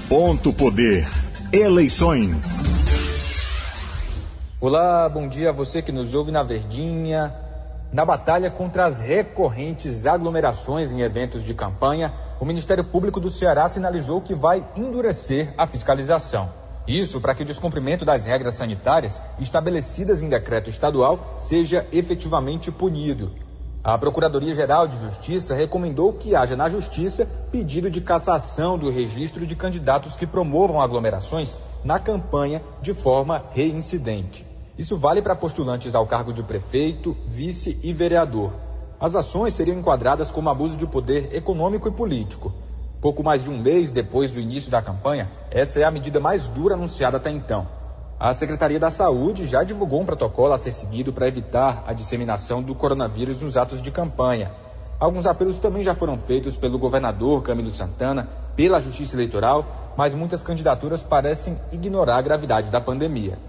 Ponto 0.10 0.52
Poder. 0.52 1.08
Eleições. 1.54 2.64
Olá, 4.60 5.08
bom 5.08 5.28
dia 5.28 5.50
a 5.50 5.54
você 5.54 5.84
que 5.84 5.92
nos 5.92 6.16
ouve 6.16 6.32
na 6.32 6.42
Verdinha. 6.42 7.36
Na 7.94 8.04
batalha 8.04 8.50
contra 8.50 8.88
as 8.88 9.00
recorrentes 9.00 10.08
aglomerações 10.08 10.92
em 10.92 11.02
eventos 11.02 11.44
de 11.44 11.54
campanha, 11.54 12.16
o 12.40 12.46
Ministério 12.46 12.84
Público 12.84 13.20
do 13.20 13.30
Ceará 13.30 13.68
sinalizou 13.68 14.20
que 14.20 14.34
vai 14.34 14.66
endurecer 14.76 15.54
a 15.60 15.68
fiscalização. 15.68 16.52
Isso 16.88 17.22
para 17.22 17.36
que 17.36 17.44
o 17.44 17.46
descumprimento 17.46 18.04
das 18.04 18.26
regras 18.26 18.56
sanitárias 18.56 19.22
estabelecidas 19.38 20.24
em 20.24 20.30
decreto 20.30 20.72
estadual 20.72 21.36
seja 21.38 21.86
efetivamente 21.92 22.72
punido. 22.72 23.32
A 23.84 23.98
Procuradoria-Geral 23.98 24.88
de 24.88 24.96
Justiça 25.00 25.56
recomendou 25.56 26.14
que 26.14 26.36
haja 26.36 26.56
na 26.56 26.70
Justiça 26.70 27.28
pedido 27.52 27.90
de 27.90 28.00
cassação 28.00 28.78
do 28.78 28.92
registro 28.92 29.48
de 29.48 29.56
candidatos 29.56 30.16
que 30.16 30.28
promovam 30.28 30.80
aglomerações 30.80 31.58
na 31.84 31.98
campanha 31.98 32.62
de 32.80 32.94
forma 32.94 33.44
reincidente. 33.54 34.46
Isso 34.78 34.96
vale 34.96 35.20
para 35.20 35.36
postulantes 35.36 35.96
ao 35.96 36.06
cargo 36.06 36.32
de 36.32 36.44
prefeito, 36.44 37.18
vice 37.26 37.80
e 37.82 37.92
vereador. 37.92 38.54
As 39.00 39.16
ações 39.16 39.56
seriam 39.56 39.80
enquadradas 39.80 40.30
como 40.30 40.52
abuso 40.52 40.78
de 40.78 40.86
poder 40.86 41.36
econômico 41.36 41.88
e 41.88 41.92
político. 41.92 42.54
Pouco 43.02 43.24
mais 43.24 43.44
de 43.44 43.50
um 43.50 43.58
mês 43.58 43.92
depois 43.92 44.30
do 44.30 44.40
início 44.40 44.70
da 44.70 44.80
campanha, 44.80 45.32
essa 45.50 45.80
é 45.80 45.84
a 45.84 45.90
medida 45.90 46.20
mais 46.20 46.46
dura 46.46 46.76
anunciada 46.76 47.18
até 47.18 47.32
então. 47.32 47.81
A 48.24 48.36
Secretaria 48.36 48.80
da 48.80 48.92
Saúde 48.92 49.48
já 49.48 49.64
divulgou 49.64 50.00
um 50.00 50.06
protocolo 50.06 50.54
a 50.54 50.58
ser 50.60 50.72
seguido 50.72 51.12
para 51.12 51.28
evitar 51.28 51.84
a 51.88 51.92
disseminação 51.92 52.62
do 52.62 52.76
coronavírus 52.76 53.42
nos 53.42 53.58
atos 53.58 53.82
de 53.82 53.90
campanha. 53.90 54.52
Alguns 55.00 55.26
apelos 55.26 55.58
também 55.58 55.84
já 55.84 55.96
foram 55.96 56.20
feitos 56.20 56.56
pelo 56.56 56.78
governador 56.78 57.42
Camilo 57.42 57.72
Santana, 57.72 58.30
pela 58.56 58.80
Justiça 58.80 59.16
Eleitoral, 59.16 59.66
mas 59.98 60.14
muitas 60.14 60.44
candidaturas 60.44 61.02
parecem 61.02 61.58
ignorar 61.72 62.18
a 62.18 62.22
gravidade 62.22 62.70
da 62.70 62.80
pandemia. 62.80 63.40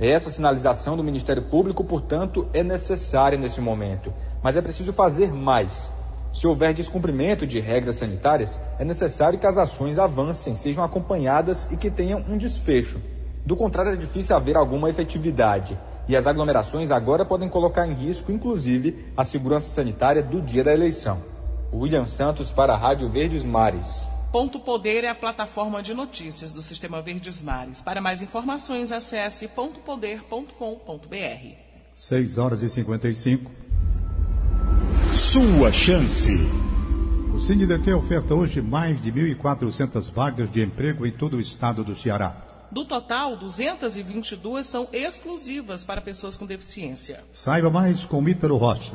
Essa 0.00 0.30
sinalização 0.30 0.96
do 0.96 1.04
Ministério 1.04 1.42
Público, 1.42 1.84
portanto, 1.84 2.48
é 2.54 2.62
necessária 2.62 3.36
nesse 3.36 3.60
momento, 3.60 4.10
mas 4.42 4.56
é 4.56 4.62
preciso 4.62 4.94
fazer 4.94 5.34
mais. 5.34 5.92
Se 6.32 6.46
houver 6.46 6.72
descumprimento 6.72 7.46
de 7.46 7.60
regras 7.60 7.96
sanitárias, 7.96 8.58
é 8.78 8.86
necessário 8.86 9.38
que 9.38 9.46
as 9.46 9.58
ações 9.58 9.98
avancem, 9.98 10.54
sejam 10.54 10.82
acompanhadas 10.82 11.68
e 11.70 11.76
que 11.76 11.90
tenham 11.90 12.24
um 12.26 12.38
desfecho. 12.38 12.98
Do 13.44 13.56
contrário, 13.56 13.92
é 13.92 13.96
difícil 13.96 14.34
haver 14.34 14.56
alguma 14.56 14.88
efetividade. 14.88 15.78
E 16.08 16.16
as 16.16 16.26
aglomerações 16.26 16.90
agora 16.90 17.24
podem 17.24 17.48
colocar 17.48 17.86
em 17.86 17.94
risco, 17.94 18.32
inclusive, 18.32 19.06
a 19.16 19.24
segurança 19.24 19.68
sanitária 19.68 20.22
do 20.22 20.40
dia 20.40 20.64
da 20.64 20.72
eleição. 20.72 21.22
William 21.72 22.06
Santos 22.06 22.52
para 22.52 22.74
a 22.74 22.76
Rádio 22.76 23.08
Verdes 23.08 23.44
Mares. 23.44 24.06
Ponto 24.32 24.58
Poder 24.58 25.04
é 25.04 25.08
a 25.08 25.14
plataforma 25.14 25.82
de 25.82 25.94
notícias 25.94 26.52
do 26.52 26.60
Sistema 26.60 27.00
Verdes 27.00 27.42
Mares. 27.42 27.82
Para 27.82 28.00
mais 28.00 28.22
informações, 28.22 28.90
acesse 28.90 29.46
pontopoder.com.br. 29.48 31.64
6 31.94 32.38
horas 32.38 32.62
e 32.62 32.68
55. 32.68 33.50
Sua 35.12 35.70
chance. 35.70 36.32
O 37.32 37.38
CineDT 37.38 37.92
oferta 37.92 38.34
hoje 38.34 38.60
mais 38.60 39.00
de 39.00 39.12
1.400 39.12 40.12
vagas 40.12 40.50
de 40.50 40.62
emprego 40.62 41.06
em 41.06 41.12
todo 41.12 41.36
o 41.36 41.40
estado 41.40 41.84
do 41.84 41.94
Ceará. 41.94 42.43
Do 42.74 42.84
total, 42.84 43.36
222 43.36 44.66
são 44.66 44.88
exclusivas 44.92 45.84
para 45.84 46.00
pessoas 46.00 46.36
com 46.36 46.44
deficiência. 46.44 47.22
Saiba 47.32 47.70
mais 47.70 48.04
com 48.04 48.28
Ítalo 48.28 48.56
Rocha. 48.56 48.94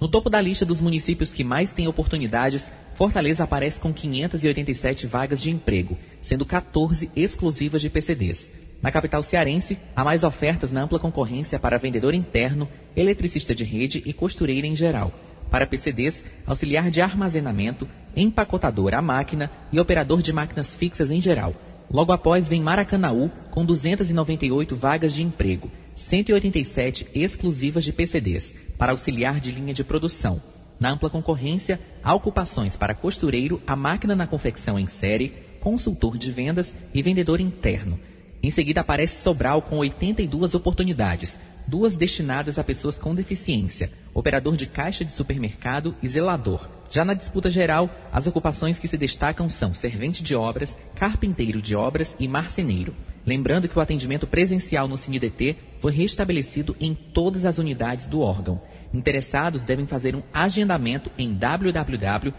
No 0.00 0.08
topo 0.08 0.28
da 0.28 0.40
lista 0.40 0.66
dos 0.66 0.80
municípios 0.80 1.30
que 1.30 1.44
mais 1.44 1.72
têm 1.72 1.86
oportunidades, 1.86 2.72
Fortaleza 2.96 3.44
aparece 3.44 3.80
com 3.80 3.92
587 3.92 5.06
vagas 5.06 5.40
de 5.40 5.48
emprego, 5.48 5.96
sendo 6.20 6.44
14 6.44 7.08
exclusivas 7.14 7.80
de 7.80 7.88
PCDs. 7.88 8.50
Na 8.82 8.90
capital 8.90 9.22
cearense, 9.22 9.78
há 9.94 10.02
mais 10.02 10.24
ofertas 10.24 10.72
na 10.72 10.82
ampla 10.82 10.98
concorrência 10.98 11.56
para 11.56 11.78
vendedor 11.78 12.14
interno, 12.14 12.68
eletricista 12.96 13.54
de 13.54 13.62
rede 13.62 14.02
e 14.04 14.12
costureira 14.12 14.66
em 14.66 14.74
geral. 14.74 15.12
Para 15.52 15.68
PCDs, 15.68 16.24
auxiliar 16.44 16.90
de 16.90 17.00
armazenamento, 17.00 17.88
empacotador 18.16 18.92
à 18.92 19.00
máquina 19.00 19.48
e 19.70 19.78
operador 19.78 20.20
de 20.20 20.32
máquinas 20.32 20.74
fixas 20.74 21.12
em 21.12 21.20
geral. 21.20 21.54
Logo 21.90 22.12
após 22.12 22.48
vem 22.48 22.62
Maracanaú, 22.62 23.30
com 23.50 23.64
298 23.64 24.76
vagas 24.76 25.14
de 25.14 25.22
emprego, 25.22 25.70
187 25.96 27.08
exclusivas 27.14 27.82
de 27.82 27.92
PCDs, 27.92 28.54
para 28.76 28.92
auxiliar 28.92 29.40
de 29.40 29.50
linha 29.50 29.72
de 29.72 29.82
produção. 29.82 30.42
Na 30.78 30.90
ampla 30.90 31.08
concorrência, 31.08 31.80
há 32.04 32.14
ocupações 32.14 32.76
para 32.76 32.94
costureiro, 32.94 33.60
a 33.66 33.74
máquina 33.74 34.14
na 34.14 34.26
confecção 34.26 34.78
em 34.78 34.86
série, 34.86 35.32
consultor 35.60 36.18
de 36.18 36.30
vendas 36.30 36.74
e 36.92 37.02
vendedor 37.02 37.40
interno. 37.40 37.98
Em 38.42 38.50
seguida 38.50 38.82
aparece 38.82 39.22
Sobral 39.22 39.62
com 39.62 39.78
82 39.78 40.54
oportunidades, 40.54 41.40
duas 41.66 41.96
destinadas 41.96 42.58
a 42.58 42.64
pessoas 42.64 42.98
com 42.98 43.14
deficiência, 43.14 43.90
operador 44.14 44.56
de 44.56 44.66
caixa 44.66 45.04
de 45.04 45.12
supermercado 45.12 45.96
e 46.02 46.08
zelador. 46.08 46.77
Já 46.90 47.04
na 47.04 47.12
disputa 47.14 47.50
geral, 47.50 47.90
as 48.10 48.26
ocupações 48.26 48.78
que 48.78 48.88
se 48.88 48.96
destacam 48.96 49.50
são 49.50 49.74
servente 49.74 50.22
de 50.22 50.34
obras, 50.34 50.78
carpinteiro 50.94 51.60
de 51.60 51.76
obras 51.76 52.16
e 52.18 52.26
marceneiro. 52.26 52.94
Lembrando 53.26 53.68
que 53.68 53.78
o 53.78 53.80
atendimento 53.80 54.26
presencial 54.26 54.88
no 54.88 54.96
CineDT 54.96 55.54
foi 55.80 55.92
restabelecido 55.92 56.74
em 56.80 56.94
todas 56.94 57.44
as 57.44 57.58
unidades 57.58 58.06
do 58.06 58.20
órgão. 58.20 58.58
Interessados 58.92 59.64
devem 59.64 59.86
fazer 59.86 60.16
um 60.16 60.22
agendamento 60.32 61.10
em 61.18 61.34
www.idt.org.br. 61.34 62.32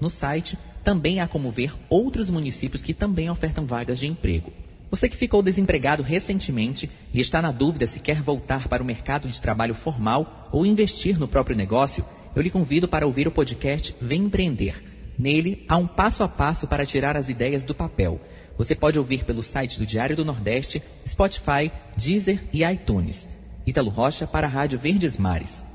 No 0.00 0.10
site 0.10 0.58
também 0.82 1.20
há 1.20 1.28
como 1.28 1.52
ver 1.52 1.72
outros 1.88 2.28
municípios 2.28 2.82
que 2.82 2.92
também 2.92 3.30
ofertam 3.30 3.66
vagas 3.66 4.00
de 4.00 4.08
emprego. 4.08 4.52
Você 4.90 5.08
que 5.08 5.16
ficou 5.16 5.42
desempregado 5.42 6.02
recentemente 6.02 6.90
e 7.12 7.20
está 7.20 7.42
na 7.42 7.52
dúvida 7.52 7.86
se 7.86 8.00
quer 8.00 8.22
voltar 8.22 8.68
para 8.68 8.82
o 8.82 8.86
mercado 8.86 9.28
de 9.28 9.40
trabalho 9.40 9.74
formal 9.74 10.48
ou 10.50 10.64
investir 10.64 11.18
no 11.18 11.28
próprio 11.28 11.56
negócio, 11.56 12.04
eu 12.34 12.40
lhe 12.40 12.50
convido 12.50 12.88
para 12.88 13.06
ouvir 13.06 13.28
o 13.28 13.32
podcast 13.32 13.94
Vem 14.00 14.24
Empreender. 14.24 14.82
Nele, 15.18 15.66
há 15.68 15.76
um 15.76 15.86
passo 15.86 16.22
a 16.22 16.28
passo 16.28 16.66
para 16.66 16.86
tirar 16.86 17.16
as 17.16 17.28
ideias 17.28 17.64
do 17.64 17.74
papel. 17.74 18.20
Você 18.56 18.74
pode 18.74 18.98
ouvir 18.98 19.24
pelo 19.24 19.42
site 19.42 19.78
do 19.78 19.84
Diário 19.84 20.16
do 20.16 20.24
Nordeste, 20.24 20.82
Spotify, 21.06 21.70
Deezer 21.96 22.44
e 22.52 22.64
iTunes. 22.64 23.28
Ítalo 23.66 23.90
Rocha 23.90 24.26
para 24.26 24.46
a 24.46 24.50
Rádio 24.50 24.78
Verdes 24.78 25.18
Mares. 25.18 25.66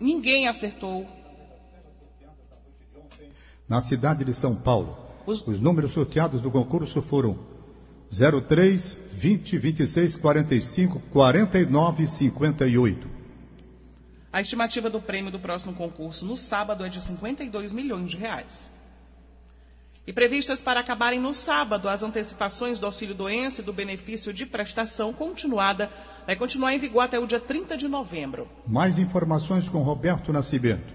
Ninguém 0.00 0.46
acertou. 0.46 1.06
Na 3.66 3.80
cidade 3.80 4.24
de 4.24 4.34
São 4.34 4.54
Paulo, 4.54 4.98
os, 5.26 5.44
os 5.46 5.58
números 5.58 5.92
sorteados 5.92 6.42
do 6.42 6.50
concurso 6.50 7.00
foram 7.00 7.53
03, 8.14 8.98
20, 9.10 9.58
26, 9.58 10.16
45, 10.16 11.00
49 11.10 12.04
e 12.04 12.06
58. 12.06 13.08
A 14.32 14.40
estimativa 14.40 14.88
do 14.88 15.00
prêmio 15.00 15.32
do 15.32 15.40
próximo 15.40 15.72
concurso 15.72 16.24
no 16.24 16.36
sábado 16.36 16.84
é 16.84 16.88
de 16.88 17.00
52 17.00 17.72
milhões 17.72 18.10
de 18.12 18.16
reais. 18.16 18.72
E 20.06 20.12
previstas 20.12 20.60
para 20.60 20.80
acabarem 20.80 21.18
no 21.18 21.34
sábado, 21.34 21.88
as 21.88 22.02
antecipações 22.02 22.78
do 22.78 22.86
auxílio 22.86 23.14
doença 23.14 23.62
e 23.62 23.64
do 23.64 23.72
benefício 23.72 24.32
de 24.32 24.46
prestação 24.46 25.12
continuada 25.12 25.90
vai 26.24 26.36
continuar 26.36 26.72
em 26.72 26.78
vigor 26.78 27.00
até 27.00 27.18
o 27.18 27.26
dia 27.26 27.40
30 27.40 27.76
de 27.76 27.88
novembro. 27.88 28.46
Mais 28.66 28.98
informações 28.98 29.68
com 29.68 29.82
Roberto 29.82 30.32
Nascimento. 30.32 30.93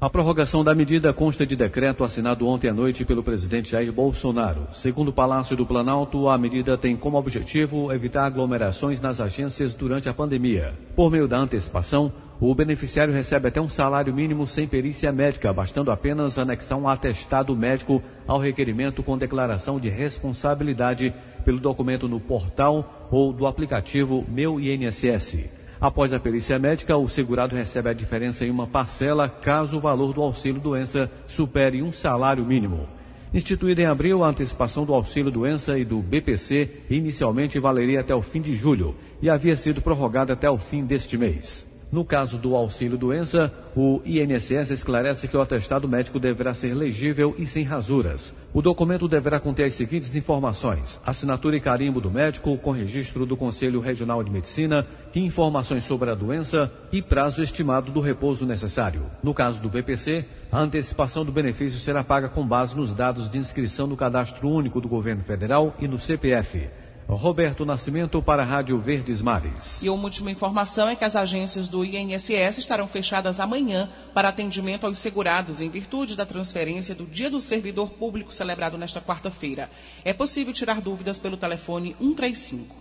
A 0.00 0.10
prorrogação 0.10 0.64
da 0.64 0.74
medida 0.74 1.12
consta 1.12 1.46
de 1.46 1.54
decreto 1.54 2.02
assinado 2.02 2.46
ontem 2.46 2.68
à 2.68 2.74
noite 2.74 3.04
pelo 3.04 3.22
presidente 3.22 3.70
Jair 3.70 3.92
Bolsonaro. 3.92 4.66
Segundo 4.72 5.08
o 5.08 5.12
Palácio 5.12 5.56
do 5.56 5.64
Planalto, 5.64 6.28
a 6.28 6.36
medida 6.36 6.76
tem 6.76 6.96
como 6.96 7.16
objetivo 7.16 7.92
evitar 7.92 8.26
aglomerações 8.26 9.00
nas 9.00 9.20
agências 9.20 9.72
durante 9.72 10.08
a 10.08 10.12
pandemia. 10.12 10.74
Por 10.96 11.10
meio 11.10 11.28
da 11.28 11.38
antecipação, 11.38 12.12
o 12.40 12.52
beneficiário 12.54 13.14
recebe 13.14 13.46
até 13.46 13.60
um 13.60 13.68
salário 13.68 14.12
mínimo 14.12 14.46
sem 14.46 14.66
perícia 14.66 15.12
médica, 15.12 15.52
bastando 15.52 15.92
apenas 15.92 16.38
anexar 16.38 16.76
um 16.76 16.88
atestado 16.88 17.56
médico 17.56 18.02
ao 18.26 18.40
requerimento 18.40 19.02
com 19.02 19.16
declaração 19.16 19.78
de 19.78 19.88
responsabilidade 19.88 21.14
pelo 21.44 21.60
documento 21.60 22.08
no 22.08 22.18
portal 22.18 23.08
ou 23.10 23.32
do 23.32 23.46
aplicativo 23.46 24.24
Meu 24.28 24.60
INSS. 24.60 25.63
Após 25.84 26.14
a 26.14 26.18
perícia 26.18 26.58
médica, 26.58 26.96
o 26.96 27.06
segurado 27.06 27.54
recebe 27.54 27.90
a 27.90 27.92
diferença 27.92 28.42
em 28.42 28.50
uma 28.50 28.66
parcela 28.66 29.28
caso 29.28 29.76
o 29.76 29.80
valor 29.80 30.14
do 30.14 30.22
auxílio 30.22 30.58
doença 30.58 31.10
supere 31.28 31.82
um 31.82 31.92
salário 31.92 32.42
mínimo. 32.42 32.88
Instituída 33.34 33.82
em 33.82 33.84
abril, 33.84 34.24
a 34.24 34.28
antecipação 34.28 34.86
do 34.86 34.94
auxílio 34.94 35.30
doença 35.30 35.78
e 35.78 35.84
do 35.84 35.98
BPC 35.98 36.84
inicialmente 36.88 37.60
valeria 37.60 38.00
até 38.00 38.14
o 38.14 38.22
fim 38.22 38.40
de 38.40 38.54
julho 38.54 38.96
e 39.20 39.28
havia 39.28 39.58
sido 39.58 39.82
prorrogada 39.82 40.32
até 40.32 40.48
o 40.48 40.56
fim 40.56 40.86
deste 40.86 41.18
mês. 41.18 41.66
No 41.94 42.04
caso 42.04 42.36
do 42.36 42.56
auxílio 42.56 42.98
doença, 42.98 43.52
o 43.76 44.02
INSS 44.04 44.72
esclarece 44.72 45.28
que 45.28 45.36
o 45.36 45.40
atestado 45.40 45.88
médico 45.88 46.18
deverá 46.18 46.52
ser 46.52 46.74
legível 46.74 47.36
e 47.38 47.46
sem 47.46 47.62
rasuras. 47.62 48.34
O 48.52 48.60
documento 48.60 49.06
deverá 49.06 49.38
conter 49.38 49.66
as 49.66 49.74
seguintes 49.74 50.12
informações: 50.16 51.00
assinatura 51.06 51.56
e 51.56 51.60
carimbo 51.60 52.00
do 52.00 52.10
médico, 52.10 52.58
com 52.58 52.72
registro 52.72 53.24
do 53.24 53.36
Conselho 53.36 53.78
Regional 53.78 54.24
de 54.24 54.30
Medicina, 54.32 54.84
informações 55.14 55.84
sobre 55.84 56.10
a 56.10 56.16
doença 56.16 56.68
e 56.90 57.00
prazo 57.00 57.40
estimado 57.40 57.92
do 57.92 58.00
repouso 58.00 58.44
necessário. 58.44 59.06
No 59.22 59.32
caso 59.32 59.60
do 59.60 59.70
BPC, 59.70 60.24
a 60.50 60.60
antecipação 60.60 61.24
do 61.24 61.30
benefício 61.30 61.78
será 61.78 62.02
paga 62.02 62.28
com 62.28 62.44
base 62.44 62.76
nos 62.76 62.92
dados 62.92 63.30
de 63.30 63.38
inscrição 63.38 63.86
no 63.86 63.96
Cadastro 63.96 64.48
Único 64.48 64.80
do 64.80 64.88
Governo 64.88 65.22
Federal 65.22 65.72
e 65.78 65.86
no 65.86 66.00
CPF. 66.00 66.68
Roberto 67.08 67.64
Nascimento 67.64 68.22
para 68.22 68.42
a 68.42 68.46
Rádio 68.46 68.78
Verdes 68.78 69.20
Mares. 69.20 69.82
E 69.82 69.90
uma 69.90 70.04
última 70.04 70.30
informação 70.30 70.88
é 70.88 70.96
que 70.96 71.04
as 71.04 71.14
agências 71.14 71.68
do 71.68 71.84
INSS 71.84 72.58
estarão 72.58 72.88
fechadas 72.88 73.40
amanhã 73.40 73.88
para 74.12 74.28
atendimento 74.28 74.86
aos 74.86 74.98
segurados 74.98 75.60
em 75.60 75.68
virtude 75.68 76.16
da 76.16 76.24
transferência 76.24 76.94
do 76.94 77.04
Dia 77.04 77.30
do 77.30 77.40
Servidor 77.40 77.90
Público 77.90 78.32
celebrado 78.32 78.78
nesta 78.78 79.00
quarta-feira. 79.00 79.70
É 80.04 80.12
possível 80.12 80.52
tirar 80.52 80.80
dúvidas 80.80 81.18
pelo 81.18 81.36
telefone 81.36 81.96
135. 82.00 82.74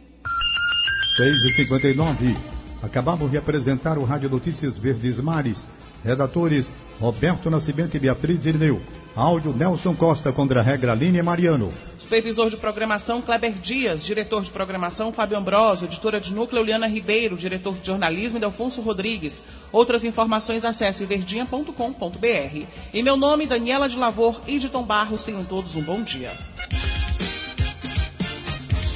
6 1.18 1.32
e 1.46 1.52
59 1.52 2.64
Acabamos 2.84 3.32
de 3.32 3.38
apresentar 3.38 3.98
o 3.98 4.04
Rádio 4.04 4.30
Notícias 4.30 4.78
Verdes 4.78 5.18
Mares. 5.18 5.66
Redatores 6.04 6.70
Roberto 7.00 7.50
Nascimento 7.50 7.96
e 7.96 8.00
Beatriz 8.00 8.46
Irineu. 8.46 8.82
Áudio 9.16 9.54
Nelson 9.54 9.94
Costa 9.94 10.32
contra 10.32 10.60
a 10.60 10.64
regra 10.64 10.92
Aline 10.92 11.22
Mariano. 11.22 11.72
Supervisor 11.98 12.50
de 12.50 12.58
programação 12.58 13.22
Kleber 13.22 13.52
Dias, 13.52 14.04
diretor 14.04 14.42
de 14.42 14.50
programação 14.50 15.14
Fábio 15.14 15.38
Ambrosio, 15.38 15.86
editora 15.86 16.20
de 16.20 16.34
núcleo 16.34 16.64
Liana 16.64 16.88
Ribeiro, 16.88 17.38
diretor 17.38 17.76
de 17.76 17.86
jornalismo 17.86 18.40
Delfonso 18.40 18.82
Rodrigues. 18.82 19.44
Outras 19.72 20.04
informações 20.04 20.66
acesse 20.66 21.06
verdinha.com.br. 21.06 22.66
Em 22.94 23.04
meu 23.04 23.16
nome, 23.16 23.46
Daniela 23.46 23.88
de 23.88 23.98
Lavor 23.98 24.42
e 24.48 24.58
de 24.58 24.68
Tom 24.68 24.84
Barros, 24.84 25.24
tenham 25.24 25.44
todos 25.44 25.76
um 25.76 25.82
bom 25.84 26.02
dia. 26.02 26.32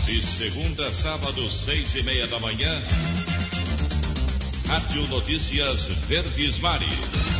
De 0.05 0.21
segunda 0.21 0.87
a 0.87 0.93
sábado, 0.93 1.47
seis 1.49 1.93
e 1.93 2.01
meia 2.01 2.25
da 2.25 2.39
manhã, 2.39 2.81
Rádio 4.67 5.07
Notícias 5.09 5.85
Verdes 6.07 6.57
Mares. 6.59 7.36